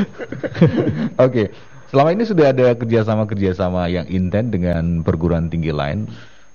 [1.19, 1.43] Oke,
[1.87, 6.09] selama ini sudah ada kerjasama-kerjasama yang intens dengan perguruan tinggi lain.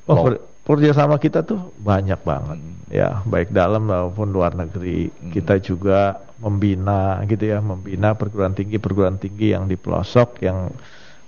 [0.06, 0.42] Oh, per-
[0.76, 2.58] kerjasama kita tuh banyak banget.
[2.92, 5.08] Ya baik dalam maupun luar negeri.
[5.08, 5.32] Hmm.
[5.32, 10.70] kita juga membina gitu ya membina perguruan tinggi perguruan tinggi yang di pelosok yang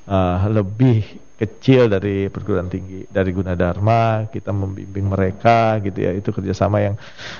[0.07, 1.03] uh, lebih
[1.41, 4.28] kecil dari perguruan tinggi dari Gunadarma.
[4.28, 6.12] Kita membimbing mereka gitu ya.
[6.12, 6.95] Itu kerjasama yang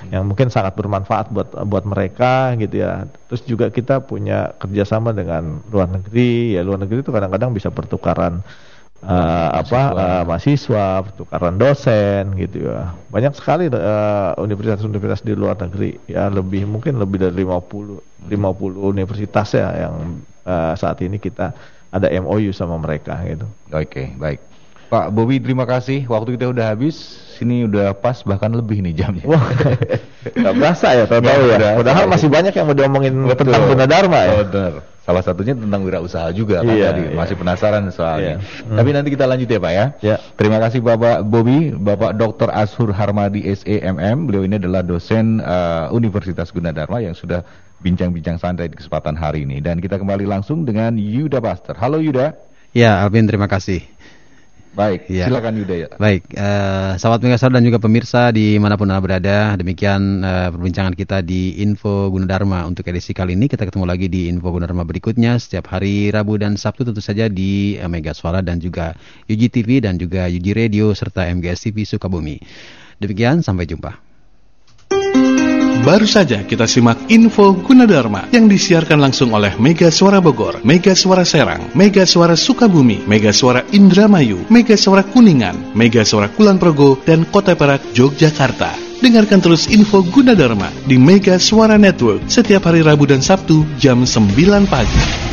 [0.09, 3.05] yang mungkin sangat bermanfaat buat buat mereka gitu ya.
[3.29, 6.57] Terus juga kita punya kerjasama dengan luar negeri.
[6.57, 8.41] Ya luar negeri itu kadang-kadang bisa pertukaran
[9.01, 12.93] eh, apa eh, mahasiswa, pertukaran dosen gitu ya.
[13.09, 19.47] Banyak sekali eh, universitas-universitas di luar negeri ya lebih mungkin lebih dari 50 50 universitas
[19.57, 21.53] ya yang eh, saat ini kita
[21.91, 23.45] ada MOU sama mereka gitu.
[23.73, 24.39] Oke, baik.
[24.91, 26.03] Pak Bobi, terima kasih.
[26.03, 26.99] Waktu kita udah habis.
[27.39, 29.23] Sini udah pas bahkan lebih nih jamnya.
[29.23, 29.39] Wah,
[30.39, 31.57] nggak berasa ya, tahu ya.
[31.57, 31.79] berasa.
[31.79, 33.49] Padahal masih banyak yang mau diomongin Betul.
[33.49, 34.33] tentang Gunadarma ya.
[34.43, 34.73] Benar.
[35.11, 37.01] Salah satunya tentang wirausaha juga kan Iya, tadi.
[37.11, 37.17] iya.
[37.19, 38.39] Masih penasaran soalnya.
[38.39, 38.63] Iya.
[38.63, 38.77] Hmm.
[38.79, 39.85] Tapi nanti kita lanjut ya Pak ya.
[39.99, 40.15] Ya.
[40.39, 42.47] Terima kasih Bapak Bobi, Bapak Dr.
[42.47, 44.31] Ashur Harmadi SEMM.
[44.31, 47.43] Beliau ini adalah dosen eh, Universitas Gunadarma yang sudah
[47.83, 49.59] bincang-bincang santai di kesempatan hari ini.
[49.59, 51.75] Dan kita kembali langsung dengan Yuda Buster.
[51.75, 52.31] Halo Yuda.
[52.71, 53.83] Ya, Alvin terima kasih.
[54.71, 55.27] Baik, ya.
[55.27, 55.87] silakan Yuda ya.
[55.99, 60.95] Baik, uh, sahabat Megasar dan juga pemirsa di mana pun anda berada, demikian uh, perbincangan
[60.95, 63.51] kita di Info Gunadarma untuk edisi kali ini.
[63.51, 67.75] Kita ketemu lagi di Info Gunadarma berikutnya setiap hari Rabu dan Sabtu tentu saja di
[67.83, 68.95] uh, Mega Suara dan juga
[69.27, 72.39] UG TV dan juga UG Radio serta MGS TV Sukabumi.
[73.03, 73.99] Demikian, sampai jumpa.
[75.81, 81.25] Baru saja kita simak info Gunadarma yang disiarkan langsung oleh Mega Suara Bogor, Mega Suara
[81.25, 87.25] Serang, Mega Suara Sukabumi, Mega Suara Indramayu, Mega Suara Kuningan, Mega Suara Kulon Progo, dan
[87.25, 88.77] Kota Perak, Yogyakarta.
[89.01, 94.37] Dengarkan terus info Gunadarma di Mega Suara Network setiap hari Rabu dan Sabtu jam 9
[94.69, 95.30] pagi.